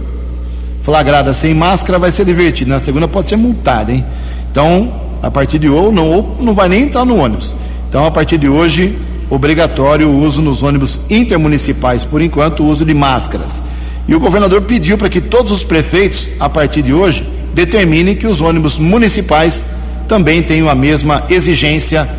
flagrada 0.81 1.33
sem 1.33 1.53
máscara 1.53 1.99
vai 1.99 2.11
ser 2.11 2.25
divertida, 2.25 2.71
na 2.71 2.79
segunda 2.79 3.07
pode 3.07 3.27
ser 3.27 3.35
multada, 3.35 3.91
hein? 3.91 4.03
Então, 4.51 4.91
a 5.21 5.29
partir 5.29 5.59
de 5.59 5.69
hoje 5.69 5.93
não, 5.93 6.35
não 6.39 6.53
vai 6.53 6.69
nem 6.69 6.83
entrar 6.83 7.05
no 7.05 7.17
ônibus. 7.17 7.53
Então, 7.87 8.05
a 8.05 8.11
partir 8.11 8.37
de 8.37 8.47
hoje, 8.47 8.97
obrigatório 9.29 10.07
o 10.07 10.23
uso 10.23 10.41
nos 10.41 10.63
ônibus 10.63 10.99
intermunicipais, 11.09 12.03
por 12.03 12.21
enquanto, 12.21 12.63
o 12.63 12.67
uso 12.67 12.85
de 12.85 12.93
máscaras. 12.93 13.61
E 14.09 14.15
o 14.15 14.19
governador 14.19 14.63
pediu 14.63 14.97
para 14.97 15.07
que 15.07 15.21
todos 15.21 15.51
os 15.51 15.63
prefeitos, 15.63 16.29
a 16.39 16.49
partir 16.49 16.81
de 16.81 16.91
hoje, 16.91 17.23
determinem 17.53 18.15
que 18.15 18.25
os 18.25 18.41
ônibus 18.41 18.79
municipais 18.79 19.63
também 20.07 20.41
tenham 20.41 20.67
a 20.67 20.73
mesma 20.73 21.25
exigência 21.29 22.09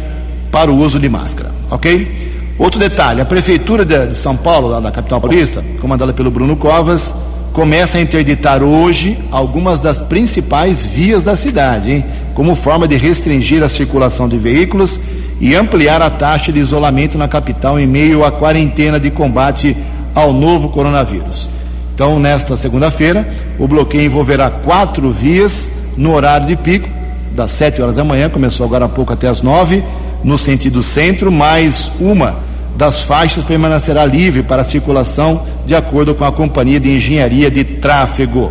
para 0.52 0.70
o 0.70 0.76
uso 0.76 1.00
de 1.00 1.08
máscara, 1.08 1.50
ok? 1.68 2.30
Outro 2.56 2.78
detalhe: 2.78 3.20
a 3.20 3.24
prefeitura 3.24 3.84
de, 3.84 4.14
São 4.14 4.36
Paulo, 4.36 4.68
lá 4.68 4.78
da 4.78 4.92
capital 4.92 5.20
paulista, 5.20 5.64
comandada 5.80 6.12
pelo 6.12 6.30
Bruno 6.30 6.54
Covas, 6.54 7.12
começa 7.52 7.98
a 7.98 8.00
interditar 8.00 8.62
hoje 8.62 9.18
algumas 9.32 9.80
das 9.80 10.00
principais 10.00 10.86
vias 10.86 11.24
da 11.24 11.34
cidade, 11.34 11.90
hein? 11.90 12.04
como 12.34 12.54
forma 12.54 12.86
de 12.86 12.96
restringir 12.96 13.64
a 13.64 13.68
circulação 13.68 14.28
de 14.28 14.38
veículos 14.38 15.00
e 15.40 15.56
ampliar 15.56 16.00
a 16.00 16.08
taxa 16.08 16.52
de 16.52 16.60
isolamento 16.60 17.18
na 17.18 17.26
capital 17.26 17.80
em 17.80 17.86
meio 17.88 18.24
à 18.24 18.30
quarentena 18.30 19.00
de 19.00 19.10
combate 19.10 19.76
ao 20.14 20.32
novo 20.32 20.68
coronavírus. 20.68 21.48
Então, 22.00 22.18
nesta 22.18 22.56
segunda-feira, 22.56 23.28
o 23.58 23.68
bloqueio 23.68 24.06
envolverá 24.06 24.48
quatro 24.48 25.10
vias 25.10 25.70
no 25.98 26.14
horário 26.14 26.46
de 26.46 26.56
pico, 26.56 26.88
das 27.32 27.50
7 27.50 27.82
horas 27.82 27.96
da 27.96 28.02
manhã, 28.02 28.30
começou 28.30 28.64
agora 28.64 28.86
há 28.86 28.88
pouco 28.88 29.12
até 29.12 29.28
as 29.28 29.42
9, 29.42 29.84
no 30.24 30.38
sentido 30.38 30.82
centro, 30.82 31.30
mais 31.30 31.92
uma 32.00 32.36
das 32.74 33.02
faixas 33.02 33.44
permanecerá 33.44 34.06
livre 34.06 34.42
para 34.42 34.64
circulação, 34.64 35.42
de 35.66 35.74
acordo 35.74 36.14
com 36.14 36.24
a 36.24 36.32
Companhia 36.32 36.80
de 36.80 36.88
Engenharia 36.88 37.50
de 37.50 37.64
Tráfego. 37.64 38.50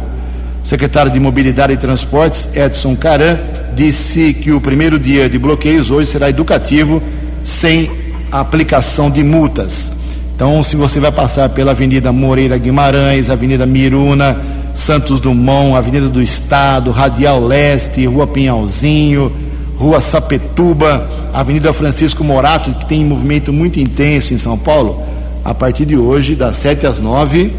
O 0.64 0.68
secretário 0.68 1.12
de 1.12 1.20
Mobilidade 1.20 1.74
e 1.74 1.78
Transportes, 1.78 2.56
Edson 2.56 2.96
Caran, 2.96 3.36
disse 3.74 4.32
que 4.32 4.52
o 4.52 4.62
primeiro 4.62 5.00
dia 5.00 5.28
de 5.28 5.40
bloqueios 5.40 5.90
hoje 5.90 6.12
será 6.12 6.30
educativo, 6.30 7.02
sem 7.44 7.90
aplicação 8.32 9.10
de 9.10 9.24
multas. 9.24 9.98
Então, 10.40 10.64
se 10.64 10.78
você 10.78 11.02
vai 11.02 11.12
passar 11.12 11.50
pela 11.50 11.72
Avenida 11.72 12.14
Moreira 12.14 12.58
Guimarães, 12.58 13.30
Avenida 13.30 13.66
Miruna, 13.66 14.38
Santos 14.74 15.20
Dumont, 15.20 15.76
Avenida 15.76 16.08
do 16.08 16.22
Estado, 16.22 16.92
Radial 16.92 17.46
Leste, 17.46 18.06
Rua 18.06 18.26
Pinhalzinho, 18.26 19.34
Rua 19.76 20.00
Sapetuba, 20.00 21.06
Avenida 21.34 21.74
Francisco 21.74 22.24
Morato, 22.24 22.72
que 22.72 22.86
tem 22.86 23.04
movimento 23.04 23.52
muito 23.52 23.82
intenso 23.82 24.34
em 24.34 24.38
São 24.38 24.58
Paulo, 24.58 25.04
a 25.44 25.54
partir 25.54 25.86
de 25.86 25.98
hoje, 25.98 26.36
das 26.36 26.56
7 26.56 26.88
às 26.88 27.02
9, 27.02 27.52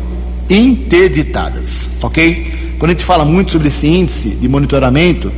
interditadas, 0.48 1.90
ok? 2.00 2.74
Quando 2.78 2.92
a 2.92 2.94
gente 2.94 3.04
fala 3.04 3.26
muito 3.26 3.52
sobre 3.52 3.68
esse 3.68 3.86
índice 3.86 4.30
de 4.30 4.48
monitoramento 4.48 5.30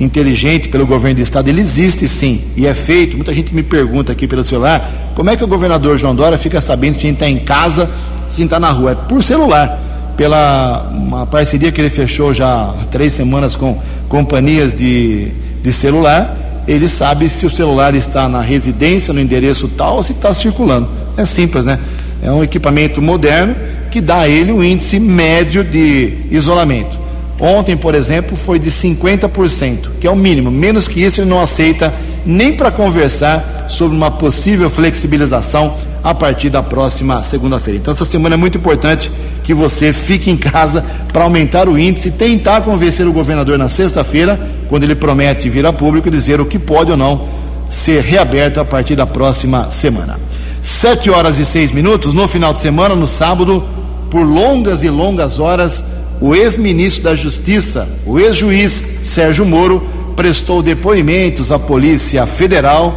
inteligente 0.00 0.68
pelo 0.68 0.86
governo 0.86 1.16
do 1.16 1.22
estado, 1.22 1.48
ele 1.48 1.60
existe 1.60 2.08
sim 2.08 2.40
e 2.56 2.66
é 2.66 2.72
feito. 2.72 3.16
Muita 3.16 3.32
gente 3.32 3.54
me 3.54 3.62
pergunta 3.62 4.10
aqui 4.12 4.26
pelo 4.26 4.42
celular 4.42 5.12
como 5.14 5.28
é 5.28 5.36
que 5.36 5.44
o 5.44 5.46
governador 5.46 5.98
João 5.98 6.14
Dória 6.14 6.38
fica 6.38 6.60
sabendo 6.60 6.94
se 6.94 7.00
a 7.00 7.02
gente 7.02 7.14
está 7.14 7.28
em 7.28 7.38
casa, 7.38 7.86
se 8.30 8.36
a 8.36 8.36
gente 8.36 8.44
está 8.44 8.58
na 8.58 8.70
rua. 8.70 8.92
É 8.92 8.94
por 8.94 9.22
celular, 9.22 9.78
pela 10.16 10.90
uma 10.92 11.26
parceria 11.26 11.70
que 11.70 11.80
ele 11.80 11.90
fechou 11.90 12.32
já 12.32 12.48
há 12.48 12.84
três 12.90 13.12
semanas 13.12 13.54
com 13.54 13.78
companhias 14.08 14.74
de, 14.74 15.28
de 15.62 15.72
celular. 15.72 16.36
Ele 16.66 16.88
sabe 16.88 17.28
se 17.28 17.44
o 17.44 17.50
celular 17.50 17.94
está 17.94 18.28
na 18.28 18.40
residência, 18.40 19.12
no 19.12 19.20
endereço 19.20 19.68
tal, 19.68 19.96
ou 19.96 20.02
se 20.02 20.12
está 20.12 20.32
circulando. 20.32 20.88
É 21.16 21.26
simples, 21.26 21.66
né? 21.66 21.78
É 22.22 22.30
um 22.30 22.42
equipamento 22.42 23.02
moderno 23.02 23.54
que 23.90 24.00
dá 24.00 24.20
a 24.20 24.28
ele 24.28 24.52
o 24.52 24.62
índice 24.62 25.00
médio 25.00 25.64
de 25.64 26.18
isolamento. 26.30 26.98
Ontem, 27.40 27.76
por 27.76 27.94
exemplo, 27.94 28.36
foi 28.36 28.58
de 28.58 28.70
50%, 28.70 29.88
que 29.98 30.06
é 30.06 30.10
o 30.10 30.16
mínimo. 30.16 30.50
Menos 30.50 30.86
que 30.86 31.02
isso, 31.02 31.22
ele 31.22 31.30
não 31.30 31.40
aceita 31.40 31.92
nem 32.26 32.52
para 32.52 32.70
conversar 32.70 33.66
sobre 33.68 33.96
uma 33.96 34.10
possível 34.10 34.68
flexibilização 34.68 35.74
a 36.04 36.14
partir 36.14 36.50
da 36.50 36.62
próxima 36.62 37.22
segunda-feira. 37.22 37.78
Então, 37.78 37.92
essa 37.92 38.04
semana 38.04 38.34
é 38.34 38.38
muito 38.38 38.58
importante 38.58 39.10
que 39.42 39.54
você 39.54 39.92
fique 39.92 40.30
em 40.30 40.36
casa 40.36 40.84
para 41.12 41.24
aumentar 41.24 41.68
o 41.68 41.78
índice 41.78 42.08
e 42.08 42.12
tentar 42.12 42.60
convencer 42.60 43.06
o 43.06 43.12
governador 43.12 43.58
na 43.58 43.68
sexta-feira, 43.68 44.38
quando 44.68 44.84
ele 44.84 44.94
promete 44.94 45.48
vir 45.48 45.64
a 45.64 45.72
público 45.72 46.10
dizer 46.10 46.40
o 46.40 46.46
que 46.46 46.58
pode 46.58 46.90
ou 46.90 46.96
não 46.96 47.26
ser 47.70 48.02
reaberto 48.02 48.60
a 48.60 48.64
partir 48.64 48.96
da 48.96 49.06
próxima 49.06 49.70
semana. 49.70 50.18
Sete 50.62 51.08
horas 51.10 51.38
e 51.38 51.46
seis 51.46 51.72
minutos, 51.72 52.12
no 52.12 52.28
final 52.28 52.52
de 52.52 52.60
semana, 52.60 52.94
no 52.94 53.06
sábado, 53.06 53.64
por 54.10 54.26
longas 54.26 54.82
e 54.82 54.90
longas 54.90 55.38
horas, 55.38 55.84
o 56.20 56.34
ex-ministro 56.34 57.04
da 57.04 57.14
Justiça, 57.14 57.88
o 58.04 58.18
ex-juiz 58.18 58.84
Sérgio 59.02 59.46
Moro, 59.46 59.82
prestou 60.14 60.62
depoimentos 60.62 61.50
à 61.50 61.58
Polícia 61.58 62.26
Federal, 62.26 62.94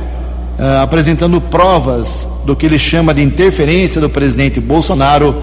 eh, 0.60 0.80
apresentando 0.82 1.40
provas 1.40 2.28
do 2.46 2.54
que 2.54 2.66
ele 2.66 2.78
chama 2.78 3.14
de 3.14 3.24
interferência 3.24 4.02
do 4.02 4.10
presidente 4.10 4.60
Bolsonaro 4.60 5.36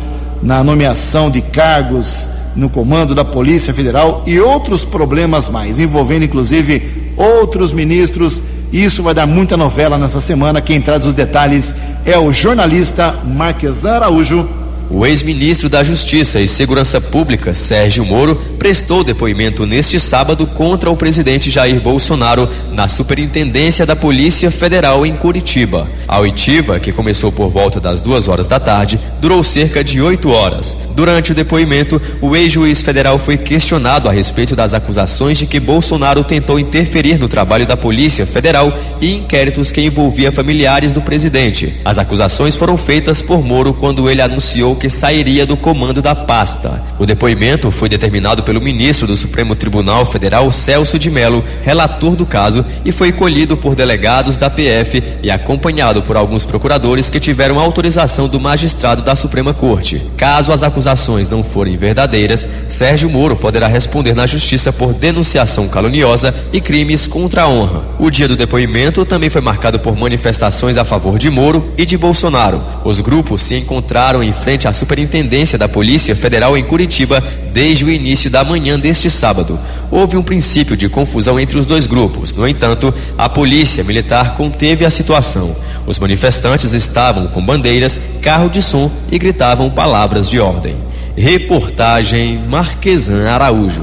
na 0.42 0.62
nomeação 0.62 1.30
de 1.30 1.40
cargos 1.40 2.28
no 2.54 2.68
comando 2.68 3.14
da 3.14 3.24
Polícia 3.24 3.72
Federal 3.72 4.22
e 4.26 4.38
outros 4.38 4.84
problemas 4.84 5.48
mais, 5.48 5.78
envolvendo 5.78 6.24
inclusive 6.24 7.12
outros 7.16 7.72
ministros. 7.72 8.42
Isso 8.70 9.02
vai 9.02 9.14
dar 9.14 9.26
muita 9.26 9.56
novela 9.56 9.96
nessa 9.96 10.20
semana. 10.20 10.60
Quem 10.60 10.80
traz 10.80 11.06
os 11.06 11.14
detalhes 11.14 11.74
é 12.04 12.18
o 12.18 12.30
jornalista 12.30 13.14
Marques 13.24 13.86
Araújo 13.86 14.59
O 14.92 15.06
ex-ministro 15.06 15.68
da 15.68 15.84
Justiça 15.84 16.40
e 16.40 16.48
Segurança 16.48 17.00
Pública, 17.00 17.54
Sérgio 17.54 18.04
Moro, 18.04 18.34
prestou 18.58 19.04
depoimento 19.04 19.64
neste 19.64 20.00
sábado 20.00 20.48
contra 20.48 20.90
o 20.90 20.96
presidente 20.96 21.48
Jair 21.48 21.80
Bolsonaro 21.80 22.48
na 22.72 22.88
Superintendência 22.88 23.86
da 23.86 23.94
Polícia 23.94 24.50
Federal 24.50 25.06
em 25.06 25.14
Curitiba. 25.14 25.88
A 26.08 26.18
oitiva, 26.18 26.80
que 26.80 26.90
começou 26.90 27.30
por 27.30 27.48
volta 27.50 27.78
das 27.78 28.00
duas 28.00 28.26
horas 28.26 28.48
da 28.48 28.58
tarde, 28.58 28.98
durou 29.20 29.44
cerca 29.44 29.84
de 29.84 30.02
oito 30.02 30.28
horas. 30.30 30.76
Durante 30.92 31.30
o 31.30 31.34
depoimento, 31.36 32.02
o 32.20 32.34
ex-juiz 32.34 32.82
federal 32.82 33.16
foi 33.16 33.38
questionado 33.38 34.08
a 34.08 34.12
respeito 34.12 34.56
das 34.56 34.74
acusações 34.74 35.38
de 35.38 35.46
que 35.46 35.60
Bolsonaro 35.60 36.24
tentou 36.24 36.58
interferir 36.58 37.16
no 37.16 37.28
trabalho 37.28 37.64
da 37.64 37.76
Polícia 37.76 38.26
Federal 38.26 38.76
e 39.00 39.14
inquéritos 39.14 39.70
que 39.70 39.80
envolvia 39.80 40.32
familiares 40.32 40.92
do 40.92 41.00
presidente. 41.00 41.76
As 41.84 41.96
acusações 41.96 42.56
foram 42.56 42.76
feitas 42.76 43.22
por 43.22 43.42
Moro 43.42 43.72
quando 43.72 44.10
ele 44.10 44.20
anunciou 44.20 44.79
que 44.80 44.88
sairia 44.88 45.44
do 45.44 45.58
comando 45.58 46.00
da 46.00 46.14
pasta. 46.14 46.82
O 46.98 47.04
depoimento 47.04 47.70
foi 47.70 47.86
determinado 47.86 48.42
pelo 48.42 48.62
ministro 48.62 49.06
do 49.06 49.16
Supremo 49.16 49.54
Tribunal 49.54 50.06
Federal, 50.06 50.50
Celso 50.50 50.98
de 50.98 51.10
Mello, 51.10 51.44
relator 51.62 52.16
do 52.16 52.24
caso, 52.24 52.64
e 52.82 52.90
foi 52.90 53.12
colhido 53.12 53.58
por 53.58 53.74
delegados 53.74 54.38
da 54.38 54.48
PF 54.48 55.02
e 55.22 55.30
acompanhado 55.30 56.02
por 56.02 56.16
alguns 56.16 56.46
procuradores 56.46 57.10
que 57.10 57.20
tiveram 57.20 57.60
autorização 57.60 58.26
do 58.26 58.40
magistrado 58.40 59.02
da 59.02 59.14
Suprema 59.14 59.52
Corte. 59.52 60.00
Caso 60.16 60.50
as 60.50 60.62
acusações 60.62 61.28
não 61.28 61.44
forem 61.44 61.76
verdadeiras, 61.76 62.48
Sérgio 62.66 63.10
Moro 63.10 63.36
poderá 63.36 63.66
responder 63.66 64.14
na 64.14 64.26
justiça 64.26 64.72
por 64.72 64.94
denunciação 64.94 65.68
caluniosa 65.68 66.34
e 66.54 66.60
crimes 66.60 67.06
contra 67.06 67.42
a 67.42 67.48
honra. 67.48 67.82
O 67.98 68.08
dia 68.08 68.26
do 68.26 68.36
depoimento 68.36 69.04
também 69.04 69.28
foi 69.28 69.42
marcado 69.42 69.78
por 69.78 69.94
manifestações 69.94 70.78
a 70.78 70.84
favor 70.86 71.18
de 71.18 71.28
Moro 71.28 71.70
e 71.76 71.84
de 71.84 71.98
Bolsonaro. 71.98 72.62
Os 72.82 73.00
grupos 73.00 73.42
se 73.42 73.56
encontraram 73.56 74.22
em 74.22 74.32
frente 74.32 74.66
à 74.66 74.69
Superintendência 74.72 75.58
da 75.58 75.68
Polícia 75.68 76.14
Federal 76.14 76.56
em 76.56 76.64
Curitiba 76.64 77.22
desde 77.52 77.84
o 77.84 77.90
início 77.90 78.30
da 78.30 78.44
manhã 78.44 78.78
deste 78.78 79.10
sábado. 79.10 79.58
Houve 79.90 80.16
um 80.16 80.22
princípio 80.22 80.76
de 80.76 80.88
confusão 80.88 81.38
entre 81.38 81.58
os 81.58 81.66
dois 81.66 81.86
grupos. 81.86 82.32
No 82.32 82.46
entanto, 82.46 82.92
a 83.18 83.28
Polícia 83.28 83.84
Militar 83.84 84.34
conteve 84.34 84.84
a 84.84 84.90
situação. 84.90 85.54
Os 85.86 85.98
manifestantes 85.98 86.72
estavam 86.72 87.26
com 87.28 87.44
bandeiras, 87.44 87.98
carro 88.20 88.48
de 88.48 88.62
som 88.62 88.90
e 89.10 89.18
gritavam 89.18 89.70
palavras 89.70 90.28
de 90.28 90.38
ordem. 90.38 90.76
Reportagem 91.16 92.38
Marquesan 92.48 93.28
Araújo. 93.28 93.82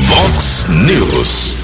Vox 0.00 0.66
News. 0.68 1.54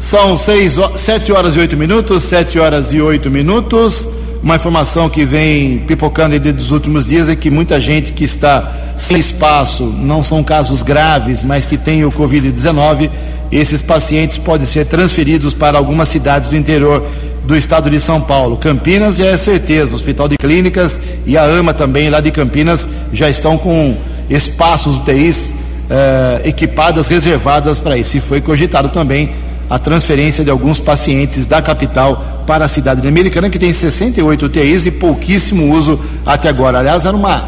São 0.00 0.36
seis, 0.36 0.74
sete 0.94 1.32
horas 1.32 1.56
e 1.56 1.58
oito 1.58 1.76
minutos, 1.76 2.22
sete 2.24 2.58
horas 2.58 2.92
e 2.92 3.00
oito 3.00 3.30
minutos. 3.30 4.15
Uma 4.46 4.54
informação 4.54 5.08
que 5.10 5.24
vem 5.24 5.78
pipocando 5.88 6.38
dos 6.38 6.70
últimos 6.70 7.08
dias 7.08 7.28
é 7.28 7.34
que 7.34 7.50
muita 7.50 7.80
gente 7.80 8.12
que 8.12 8.22
está 8.22 8.94
sem 8.96 9.18
espaço, 9.18 9.82
não 9.86 10.22
são 10.22 10.40
casos 10.44 10.84
graves, 10.84 11.42
mas 11.42 11.66
que 11.66 11.76
tem 11.76 12.04
o 12.04 12.12
Covid-19, 12.12 13.10
esses 13.50 13.82
pacientes 13.82 14.38
podem 14.38 14.64
ser 14.64 14.84
transferidos 14.84 15.52
para 15.52 15.76
algumas 15.76 16.08
cidades 16.08 16.48
do 16.48 16.54
interior 16.54 17.04
do 17.44 17.56
estado 17.56 17.90
de 17.90 18.00
São 18.00 18.20
Paulo. 18.20 18.56
Campinas 18.56 19.16
já 19.16 19.26
é 19.26 19.36
certeza, 19.36 19.90
o 19.90 19.96
Hospital 19.96 20.28
de 20.28 20.36
Clínicas 20.36 21.00
e 21.26 21.36
a 21.36 21.42
AMA 21.42 21.74
também 21.74 22.08
lá 22.08 22.20
de 22.20 22.30
Campinas 22.30 22.88
já 23.12 23.28
estão 23.28 23.58
com 23.58 23.96
espaços 24.30 24.98
UTIs 24.98 25.54
eh, 25.90 26.42
equipadas, 26.44 27.08
reservadas 27.08 27.80
para 27.80 27.98
isso. 27.98 28.16
E 28.16 28.20
foi 28.20 28.40
cogitado 28.40 28.90
também 28.90 29.32
a 29.68 29.76
transferência 29.76 30.44
de 30.44 30.50
alguns 30.50 30.78
pacientes 30.78 31.46
da 31.46 31.60
capital 31.60 32.35
para 32.46 32.64
a 32.64 32.68
cidade 32.68 33.06
americana, 33.06 33.50
que 33.50 33.58
tem 33.58 33.72
68 33.72 34.46
UTIs 34.46 34.86
e 34.86 34.90
pouquíssimo 34.90 35.74
uso 35.74 36.00
até 36.24 36.48
agora. 36.48 36.78
Aliás, 36.78 37.04
era 37.04 37.16
uma, 37.16 37.42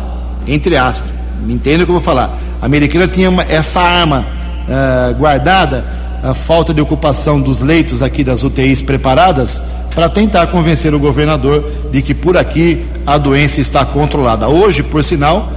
entre 0.47 0.77
aspas, 0.77 1.09
me 1.45 1.55
entenda 1.55 1.85
o 1.85 1.87
que 1.87 1.91
eu 1.91 1.95
vou 1.95 2.03
falar. 2.03 2.39
A 2.61 2.67
americana 2.67 3.07
tinha 3.07 3.31
uma, 3.31 3.43
essa 3.45 3.81
arma 3.81 4.27
uh, 4.69 5.15
guardada, 5.15 5.85
a 6.23 6.35
falta 6.35 6.75
de 6.75 6.81
ocupação 6.81 7.41
dos 7.41 7.61
leitos 7.61 8.03
aqui 8.03 8.25
das 8.25 8.43
UTIs 8.43 8.83
preparadas, 8.83 9.63
para 9.95 10.09
tentar 10.09 10.49
convencer 10.49 10.93
o 10.95 10.99
governador 10.99 11.65
de 11.93 12.03
que 12.03 12.15
por 12.15 12.37
aqui 12.37 12.85
a 13.07 13.17
doença 13.17 13.61
está 13.61 13.85
controlada. 13.85 14.49
Hoje, 14.49 14.83
por 14.83 15.03
sinal, 15.05 15.53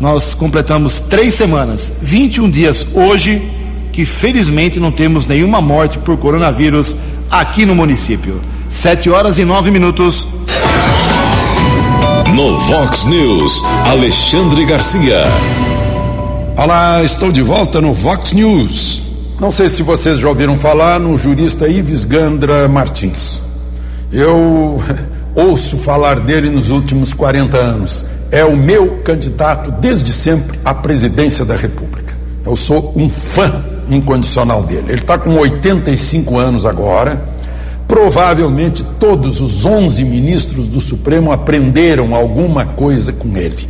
nós 0.00 0.34
completamos 0.34 1.00
três 1.00 1.34
semanas, 1.34 1.92
21 2.02 2.50
dias 2.50 2.86
hoje 2.94 3.42
que 3.92 4.04
felizmente 4.04 4.80
não 4.80 4.90
temos 4.90 5.26
nenhuma 5.26 5.60
morte 5.60 5.98
por 5.98 6.16
coronavírus 6.16 6.96
aqui 7.30 7.66
no 7.66 7.74
município. 7.74 8.40
Sete 8.70 9.10
horas 9.10 9.36
e 9.36 9.44
nove 9.44 9.68
minutos. 9.68 10.28
No 12.36 12.56
Vox 12.60 13.04
News, 13.04 13.64
Alexandre 13.84 14.64
Garcia. 14.64 15.24
Olá, 16.56 17.02
estou 17.02 17.32
de 17.32 17.42
volta 17.42 17.80
no 17.80 17.92
Vox 17.92 18.32
News. 18.32 19.02
Não 19.40 19.50
sei 19.50 19.68
se 19.68 19.82
vocês 19.82 20.20
já 20.20 20.28
ouviram 20.28 20.56
falar 20.56 21.00
no 21.00 21.18
jurista 21.18 21.68
Ives 21.68 22.04
Gandra 22.04 22.68
Martins. 22.68 23.42
Eu 24.12 24.80
ouço 25.34 25.76
falar 25.76 26.20
dele 26.20 26.48
nos 26.48 26.70
últimos 26.70 27.12
40 27.12 27.56
anos. 27.56 28.04
É 28.30 28.44
o 28.44 28.56
meu 28.56 28.98
candidato 28.98 29.72
desde 29.72 30.12
sempre 30.12 30.60
à 30.64 30.72
presidência 30.72 31.44
da 31.44 31.56
República. 31.56 32.16
Eu 32.46 32.54
sou 32.54 32.92
um 32.94 33.10
fã 33.10 33.64
incondicional 33.90 34.62
dele. 34.62 34.84
Ele 34.90 35.00
está 35.00 35.18
com 35.18 35.34
85 35.34 36.38
anos 36.38 36.64
agora. 36.64 37.39
Provavelmente 37.90 38.84
todos 39.00 39.40
os 39.40 39.64
11 39.64 40.04
ministros 40.04 40.68
do 40.68 40.80
Supremo 40.80 41.32
aprenderam 41.32 42.14
alguma 42.14 42.64
coisa 42.64 43.12
com 43.12 43.36
ele. 43.36 43.68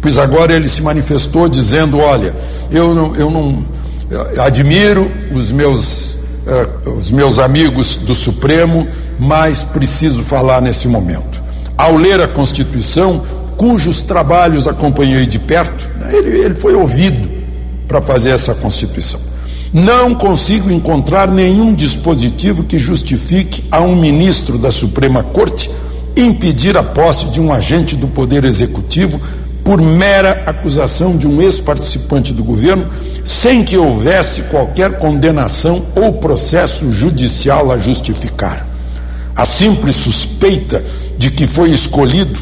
Pois 0.00 0.16
agora 0.16 0.54
ele 0.54 0.70
se 0.70 0.80
manifestou 0.80 1.50
dizendo: 1.50 1.98
Olha, 1.98 2.34
eu 2.70 2.94
não, 2.94 3.14
eu 3.14 3.30
não 3.30 3.62
eu 4.10 4.42
admiro 4.42 5.10
os 5.34 5.52
meus, 5.52 6.14
uh, 6.46 6.90
os 6.96 7.10
meus 7.10 7.38
amigos 7.38 7.96
do 7.96 8.14
Supremo, 8.14 8.88
mas 9.18 9.62
preciso 9.62 10.22
falar 10.22 10.62
nesse 10.62 10.88
momento. 10.88 11.42
Ao 11.76 11.94
ler 11.94 12.22
a 12.22 12.28
Constituição, 12.28 13.22
cujos 13.58 14.00
trabalhos 14.00 14.66
acompanhei 14.66 15.26
de 15.26 15.38
perto, 15.38 15.90
ele, 16.10 16.40
ele 16.40 16.54
foi 16.54 16.74
ouvido 16.74 17.30
para 17.86 18.00
fazer 18.00 18.30
essa 18.30 18.54
Constituição. 18.54 19.20
Não 19.72 20.14
consigo 20.14 20.70
encontrar 20.70 21.30
nenhum 21.30 21.74
dispositivo 21.74 22.62
que 22.62 22.76
justifique 22.76 23.64
a 23.70 23.80
um 23.80 23.96
ministro 23.96 24.58
da 24.58 24.70
Suprema 24.70 25.22
Corte 25.22 25.70
impedir 26.14 26.76
a 26.76 26.82
posse 26.82 27.26
de 27.30 27.40
um 27.40 27.50
agente 27.50 27.96
do 27.96 28.06
Poder 28.06 28.44
Executivo 28.44 29.18
por 29.64 29.80
mera 29.80 30.42
acusação 30.44 31.16
de 31.16 31.26
um 31.26 31.40
ex-participante 31.40 32.34
do 32.34 32.44
governo, 32.44 32.86
sem 33.24 33.64
que 33.64 33.78
houvesse 33.78 34.42
qualquer 34.42 34.98
condenação 34.98 35.86
ou 35.96 36.12
processo 36.14 36.92
judicial 36.92 37.72
a 37.72 37.78
justificar. 37.78 38.66
A 39.34 39.46
simples 39.46 39.96
suspeita 39.96 40.84
de 41.16 41.30
que 41.30 41.46
foi 41.46 41.70
escolhido 41.70 42.38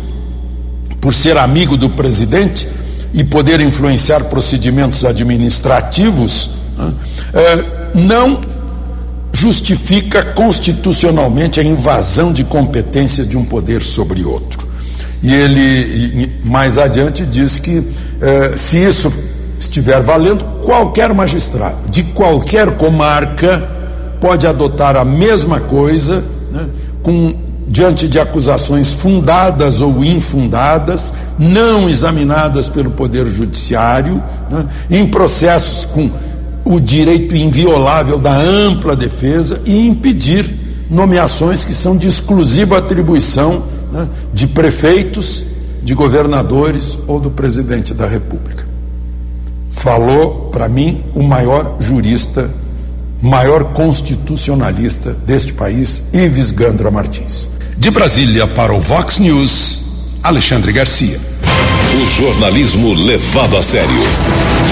por 1.01 1.15
ser 1.15 1.37
amigo 1.37 1.77
do 1.77 1.91
presidente 1.91 2.67
e 3.15 3.23
poder 3.23 3.61
influenciar 3.61 4.25
procedimentos 4.25 5.05
administrativos 5.05 6.59
não 7.95 8.41
justifica 9.33 10.23
constitucionalmente 10.23 11.61
a 11.61 11.63
invasão 11.63 12.33
de 12.33 12.45
competência 12.45 13.25
de 13.25 13.37
um 13.37 13.45
poder 13.45 13.83
sobre 13.83 14.25
outro. 14.25 14.69
E 15.23 15.33
ele, 15.33 16.41
mais 16.45 16.79
adiante, 16.79 17.25
diz 17.27 17.59
que 17.59 17.83
é, 18.21 18.57
se 18.57 18.77
isso 18.79 19.13
estiver 19.59 20.01
valendo, 20.03 20.45
qualquer 20.65 21.13
magistrado 21.13 21.89
de 21.89 22.03
qualquer 22.03 22.77
comarca 22.77 23.69
pode 24.21 24.47
adotar 24.47 24.97
a 24.97 25.05
mesma 25.05 25.61
coisa 25.61 26.25
né, 26.51 26.67
com, 27.03 27.35
diante 27.69 28.09
de 28.09 28.19
acusações 28.19 28.93
fundadas 28.93 29.81
ou 29.81 30.05
infundadas, 30.05 31.13
não 31.39 31.89
examinadas 31.89 32.69
pelo 32.69 32.91
Poder 32.91 33.27
Judiciário, 33.27 34.23
né, 34.51 34.67
em 34.91 35.07
processos 35.07 35.85
com 35.85 36.11
o 36.65 36.81
direito 36.81 37.35
inviolável 37.35 38.19
da 38.19 38.37
ampla 38.37 38.95
defesa 38.95 39.61
e 39.65 39.87
impedir 39.87 40.61
nomeações 40.91 41.65
que 41.65 41.73
são 41.73 41.97
de 41.97 42.09
exclusiva 42.09 42.79
atribuição 42.79 43.63
né, 43.93 44.09
de 44.33 44.47
prefeitos, 44.47 45.47
de 45.83 45.95
governadores 45.95 46.99
ou 47.07 47.21
do 47.21 47.31
presidente 47.31 47.95
da 47.95 48.07
República. 48.07 48.67
Falou, 49.71 50.51
para 50.51 50.69
mim, 50.69 51.05
o 51.15 51.23
maior 51.23 51.77
jurista, 51.81 52.51
maior 53.23 53.73
constitucionalista 53.73 55.13
deste 55.25 55.53
país, 55.53 56.03
Ives 56.13 56.51
Gandra 56.51 56.91
Martins. 56.91 57.49
De 57.79 57.91
Brasília 57.91 58.47
para 58.47 58.75
o 58.75 58.81
Vox 58.81 59.19
News, 59.19 59.85
Alexandre 60.23 60.73
Garcia. 60.73 61.19
O 61.95 62.07
jornalismo 62.07 62.93
levado 62.93 63.57
a 63.57 63.63
sério. 63.63 63.89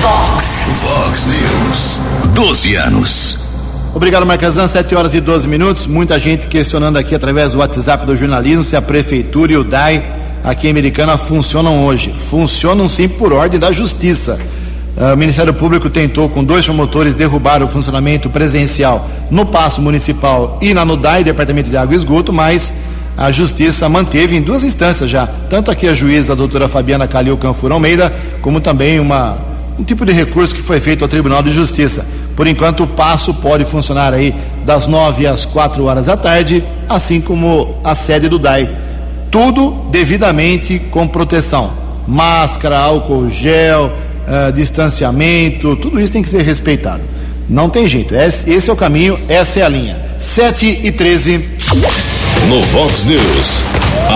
Fox. 0.00 0.44
Fox 0.80 1.26
News. 1.26 1.98
12 2.34 2.74
anos. 2.76 3.38
Obrigado, 3.94 4.26
Marquesan. 4.26 4.66
7 4.66 4.94
horas 4.94 5.14
e 5.14 5.20
12 5.20 5.48
minutos. 5.48 5.86
Muita 5.86 6.18
gente 6.18 6.46
questionando 6.46 6.96
aqui 6.96 7.14
através 7.14 7.52
do 7.52 7.58
WhatsApp 7.58 8.06
do 8.06 8.14
jornalismo 8.14 8.62
se 8.62 8.76
a 8.76 8.82
prefeitura 8.82 9.52
e 9.52 9.56
o 9.56 9.64
DAI 9.64 10.04
aqui 10.44 10.68
em 10.68 10.70
Americana 10.70 11.16
funcionam 11.16 11.86
hoje. 11.86 12.12
Funcionam 12.12 12.88
sim 12.88 13.08
por 13.08 13.32
ordem 13.32 13.58
da 13.58 13.72
Justiça. 13.72 14.38
Uh, 14.96 15.12
o 15.12 15.16
Ministério 15.16 15.52
Público 15.52 15.90
tentou, 15.90 16.28
com 16.28 16.42
dois 16.42 16.64
promotores, 16.64 17.14
derrubar 17.14 17.62
o 17.62 17.68
funcionamento 17.68 18.30
presencial 18.30 19.08
no 19.30 19.44
Paço 19.44 19.80
Municipal 19.82 20.58
e 20.60 20.72
na 20.72 20.84
NUDAI, 20.84 21.22
Departamento 21.22 21.68
de 21.68 21.76
Água 21.76 21.94
e 21.94 21.98
Esgoto, 21.98 22.32
mas 22.32 22.72
a 23.16 23.30
Justiça 23.30 23.88
manteve 23.88 24.36
em 24.36 24.42
duas 24.42 24.64
instâncias 24.64 25.10
já, 25.10 25.26
tanto 25.50 25.70
aqui 25.70 25.86
a 25.86 25.92
juíza 25.92 26.32
a 26.32 26.36
doutora 26.36 26.68
Fabiana 26.68 27.06
Calil 27.06 27.36
Canfur 27.36 27.72
Almeida, 27.72 28.12
como 28.40 28.60
também 28.60 28.98
uma, 28.98 29.36
um 29.78 29.84
tipo 29.84 30.04
de 30.04 30.12
recurso 30.12 30.54
que 30.54 30.62
foi 30.62 30.80
feito 30.80 31.02
ao 31.02 31.08
Tribunal 31.08 31.42
de 31.42 31.52
Justiça. 31.52 32.06
Por 32.34 32.46
enquanto, 32.46 32.84
o 32.84 32.86
passo 32.86 33.34
pode 33.34 33.64
funcionar 33.64 34.12
aí 34.14 34.34
das 34.64 34.86
nove 34.86 35.26
às 35.26 35.44
quatro 35.44 35.84
horas 35.84 36.06
da 36.06 36.16
tarde, 36.16 36.64
assim 36.88 37.20
como 37.20 37.76
a 37.84 37.94
sede 37.94 38.28
do 38.28 38.38
DAI 38.38 38.68
tudo 39.36 39.70
devidamente 39.90 40.78
com 40.78 41.06
proteção. 41.06 41.70
Máscara, 42.06 42.78
álcool 42.78 43.28
gel, 43.28 43.92
uh, 44.26 44.52
distanciamento, 44.52 45.76
tudo 45.76 46.00
isso 46.00 46.12
tem 46.12 46.22
que 46.22 46.28
ser 46.28 46.42
respeitado. 46.42 47.02
Não 47.48 47.70
tem 47.70 47.88
jeito. 47.88 48.14
Esse, 48.14 48.50
esse 48.50 48.68
é 48.68 48.72
o 48.72 48.76
caminho, 48.76 49.18
essa 49.28 49.60
é 49.60 49.62
a 49.62 49.68
linha. 49.68 49.96
7 50.18 50.80
e 50.82 50.92
13. 50.92 51.38
No 52.48 52.62
Vox 52.62 53.04
News, 53.04 53.62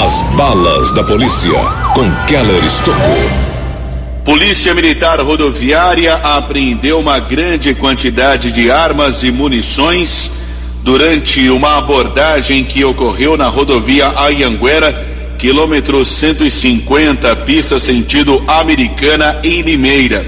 as 0.04 0.20
balas 0.36 0.92
da 0.92 1.04
polícia 1.04 1.50
com 1.94 2.11
Keller 2.26 2.64
Estocou. 2.64 3.50
Polícia 4.24 4.74
Militar 4.74 5.20
Rodoviária 5.20 6.14
apreendeu 6.14 7.00
uma 7.00 7.18
grande 7.18 7.74
quantidade 7.74 8.52
de 8.52 8.70
armas 8.70 9.22
e 9.22 9.30
munições 9.30 10.30
durante 10.82 11.48
uma 11.50 11.78
abordagem 11.78 12.64
que 12.64 12.84
ocorreu 12.84 13.36
na 13.36 13.48
rodovia 13.48 14.12
Ayanguera 14.16 15.09
quilômetro 15.41 16.05
150, 16.05 17.34
pista 17.36 17.80
sentido 17.80 18.45
Americana, 18.47 19.41
em 19.43 19.62
Limeira. 19.62 20.26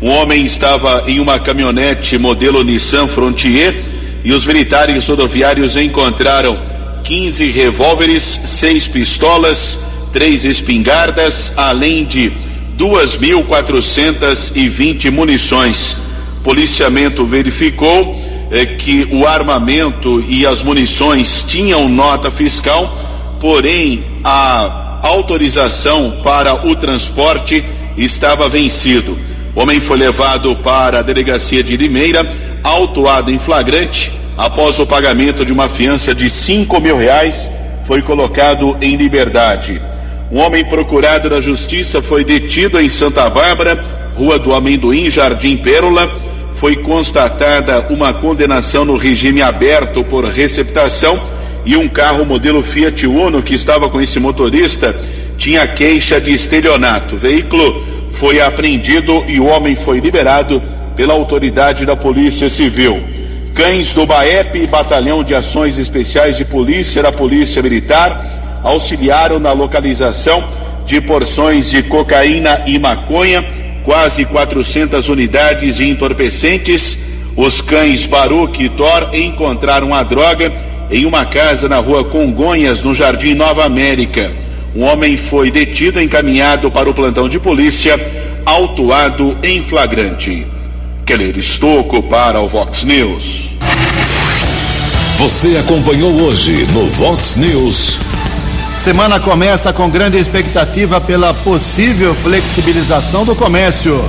Um 0.00 0.08
homem 0.08 0.44
estava 0.44 1.02
em 1.08 1.18
uma 1.18 1.40
caminhonete 1.40 2.16
modelo 2.16 2.62
Nissan 2.62 3.08
Frontier 3.08 3.74
e 4.22 4.32
os 4.32 4.46
militares 4.46 5.08
rodoviários 5.08 5.76
encontraram 5.76 6.56
15 7.02 7.50
revólveres, 7.50 8.22
seis 8.22 8.86
pistolas, 8.86 9.80
três 10.12 10.44
espingardas, 10.44 11.52
além 11.56 12.04
de 12.04 12.32
2.420 12.78 15.10
munições. 15.10 15.96
Policiamento 16.44 17.26
verificou 17.26 18.16
eh, 18.52 18.64
que 18.64 19.08
o 19.10 19.26
armamento 19.26 20.24
e 20.28 20.46
as 20.46 20.62
munições 20.62 21.42
tinham 21.42 21.88
nota 21.88 22.30
fiscal 22.30 23.02
porém 23.42 24.11
a 24.24 25.00
autorização 25.02 26.20
para 26.22 26.66
o 26.66 26.76
transporte 26.76 27.64
estava 27.96 28.48
vencido. 28.48 29.18
O 29.54 29.60
homem 29.60 29.80
foi 29.80 29.98
levado 29.98 30.54
para 30.56 31.00
a 31.00 31.02
delegacia 31.02 31.62
de 31.62 31.76
Limeira, 31.76 32.28
autuado 32.62 33.30
em 33.30 33.38
flagrante. 33.38 34.12
Após 34.36 34.78
o 34.78 34.86
pagamento 34.86 35.44
de 35.44 35.52
uma 35.52 35.68
fiança 35.68 36.14
de 36.14 36.30
cinco 36.30 36.80
mil 36.80 36.96
reais, 36.96 37.50
foi 37.84 38.00
colocado 38.00 38.76
em 38.80 38.96
liberdade. 38.96 39.80
Um 40.30 40.38
homem 40.38 40.64
procurado 40.64 41.28
na 41.28 41.40
justiça 41.40 42.00
foi 42.00 42.24
detido 42.24 42.80
em 42.80 42.88
Santa 42.88 43.28
Bárbara, 43.28 43.84
Rua 44.14 44.38
do 44.38 44.54
Amendoim, 44.54 45.10
Jardim 45.10 45.58
Pérola. 45.58 46.10
Foi 46.54 46.76
constatada 46.76 47.88
uma 47.90 48.14
condenação 48.14 48.84
no 48.84 48.96
regime 48.96 49.42
aberto 49.42 50.02
por 50.04 50.24
receptação 50.24 51.20
e 51.64 51.76
um 51.76 51.88
carro 51.88 52.24
modelo 52.24 52.62
Fiat 52.62 53.06
Uno 53.06 53.42
que 53.42 53.54
estava 53.54 53.88
com 53.88 54.00
esse 54.00 54.18
motorista 54.18 54.94
tinha 55.38 55.66
queixa 55.66 56.20
de 56.20 56.32
estelionato. 56.32 57.14
O 57.14 57.18
veículo 57.18 57.84
foi 58.10 58.40
apreendido 58.40 59.24
e 59.26 59.40
o 59.40 59.46
homem 59.46 59.74
foi 59.74 60.00
liberado 60.00 60.62
pela 60.96 61.14
autoridade 61.14 61.86
da 61.86 61.96
Polícia 61.96 62.50
Civil. 62.50 63.02
Cães 63.54 63.92
do 63.92 64.06
BAEP, 64.06 64.66
Batalhão 64.66 65.22
de 65.22 65.34
Ações 65.34 65.78
Especiais 65.78 66.36
de 66.36 66.44
Polícia 66.44 67.02
da 67.02 67.12
Polícia 67.12 67.62
Militar, 67.62 68.60
auxiliaram 68.62 69.38
na 69.38 69.52
localização 69.52 70.42
de 70.86 71.00
porções 71.00 71.70
de 71.70 71.82
cocaína 71.82 72.62
e 72.66 72.78
maconha, 72.78 73.44
quase 73.84 74.24
400 74.24 75.08
unidades 75.08 75.76
de 75.76 75.88
entorpecentes. 75.88 76.98
Os 77.36 77.60
cães 77.60 78.06
Baruch 78.06 78.62
e 78.62 78.68
Thor 78.68 79.10
encontraram 79.14 79.94
a 79.94 80.02
droga 80.02 80.52
em 80.92 81.06
uma 81.06 81.24
casa 81.24 81.68
na 81.68 81.78
rua 81.78 82.04
Congonhas, 82.04 82.82
no 82.82 82.94
Jardim 82.94 83.34
Nova 83.34 83.64
América. 83.64 84.30
Um 84.76 84.82
homem 84.82 85.16
foi 85.16 85.50
detido 85.50 86.00
e 86.00 86.04
encaminhado 86.04 86.70
para 86.70 86.88
o 86.88 86.94
plantão 86.94 87.28
de 87.28 87.40
polícia, 87.40 87.98
autuado 88.44 89.36
em 89.42 89.62
flagrante. 89.62 90.46
Keller 91.06 91.38
Estocco 91.38 92.02
para 92.02 92.40
o 92.40 92.48
Vox 92.48 92.84
News. 92.84 93.56
Você 95.18 95.56
acompanhou 95.56 96.10
hoje 96.22 96.66
no 96.72 96.86
Vox 96.90 97.36
News. 97.36 97.98
Semana 98.76 99.18
começa 99.18 99.72
com 99.72 99.88
grande 99.88 100.18
expectativa 100.18 101.00
pela 101.00 101.32
possível 101.32 102.14
flexibilização 102.14 103.24
do 103.24 103.34
comércio. 103.34 104.04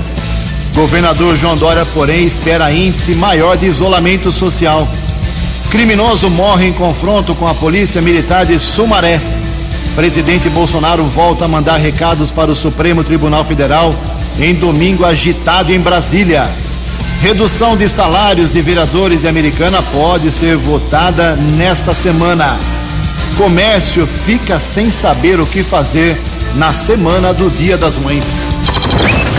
Governador 0.73 1.35
João 1.35 1.55
Dória, 1.55 1.85
porém, 1.85 2.25
espera 2.25 2.71
índice 2.73 3.13
maior 3.13 3.55
de 3.55 3.67
isolamento 3.67 4.31
social. 4.31 4.87
Criminoso 5.73 6.29
morre 6.29 6.67
em 6.67 6.71
confronto 6.71 7.33
com 7.33 7.47
a 7.47 7.55
polícia 7.55 7.99
militar 7.99 8.45
de 8.45 8.59
Sumaré. 8.59 9.19
Presidente 9.95 10.47
Bolsonaro 10.47 11.03
volta 11.05 11.45
a 11.45 11.47
mandar 11.47 11.77
recados 11.77 12.29
para 12.29 12.51
o 12.51 12.55
Supremo 12.55 13.03
Tribunal 13.03 13.43
Federal 13.43 13.95
em 14.39 14.53
domingo 14.53 15.03
agitado 15.03 15.73
em 15.73 15.79
Brasília. 15.79 16.47
Redução 17.21 17.75
de 17.75 17.89
salários 17.89 18.53
de 18.53 18.61
vereadores 18.61 19.23
de 19.23 19.27
Americana 19.27 19.81
pode 19.81 20.31
ser 20.31 20.57
votada 20.57 21.35
nesta 21.35 21.91
semana. 21.91 22.59
Comércio 23.35 24.05
fica 24.05 24.59
sem 24.59 24.91
saber 24.91 25.39
o 25.39 25.45
que 25.47 25.63
fazer 25.63 26.21
na 26.53 26.71
semana 26.71 27.33
do 27.33 27.49
Dia 27.49 27.79
das 27.79 27.97
Mães. 27.97 28.43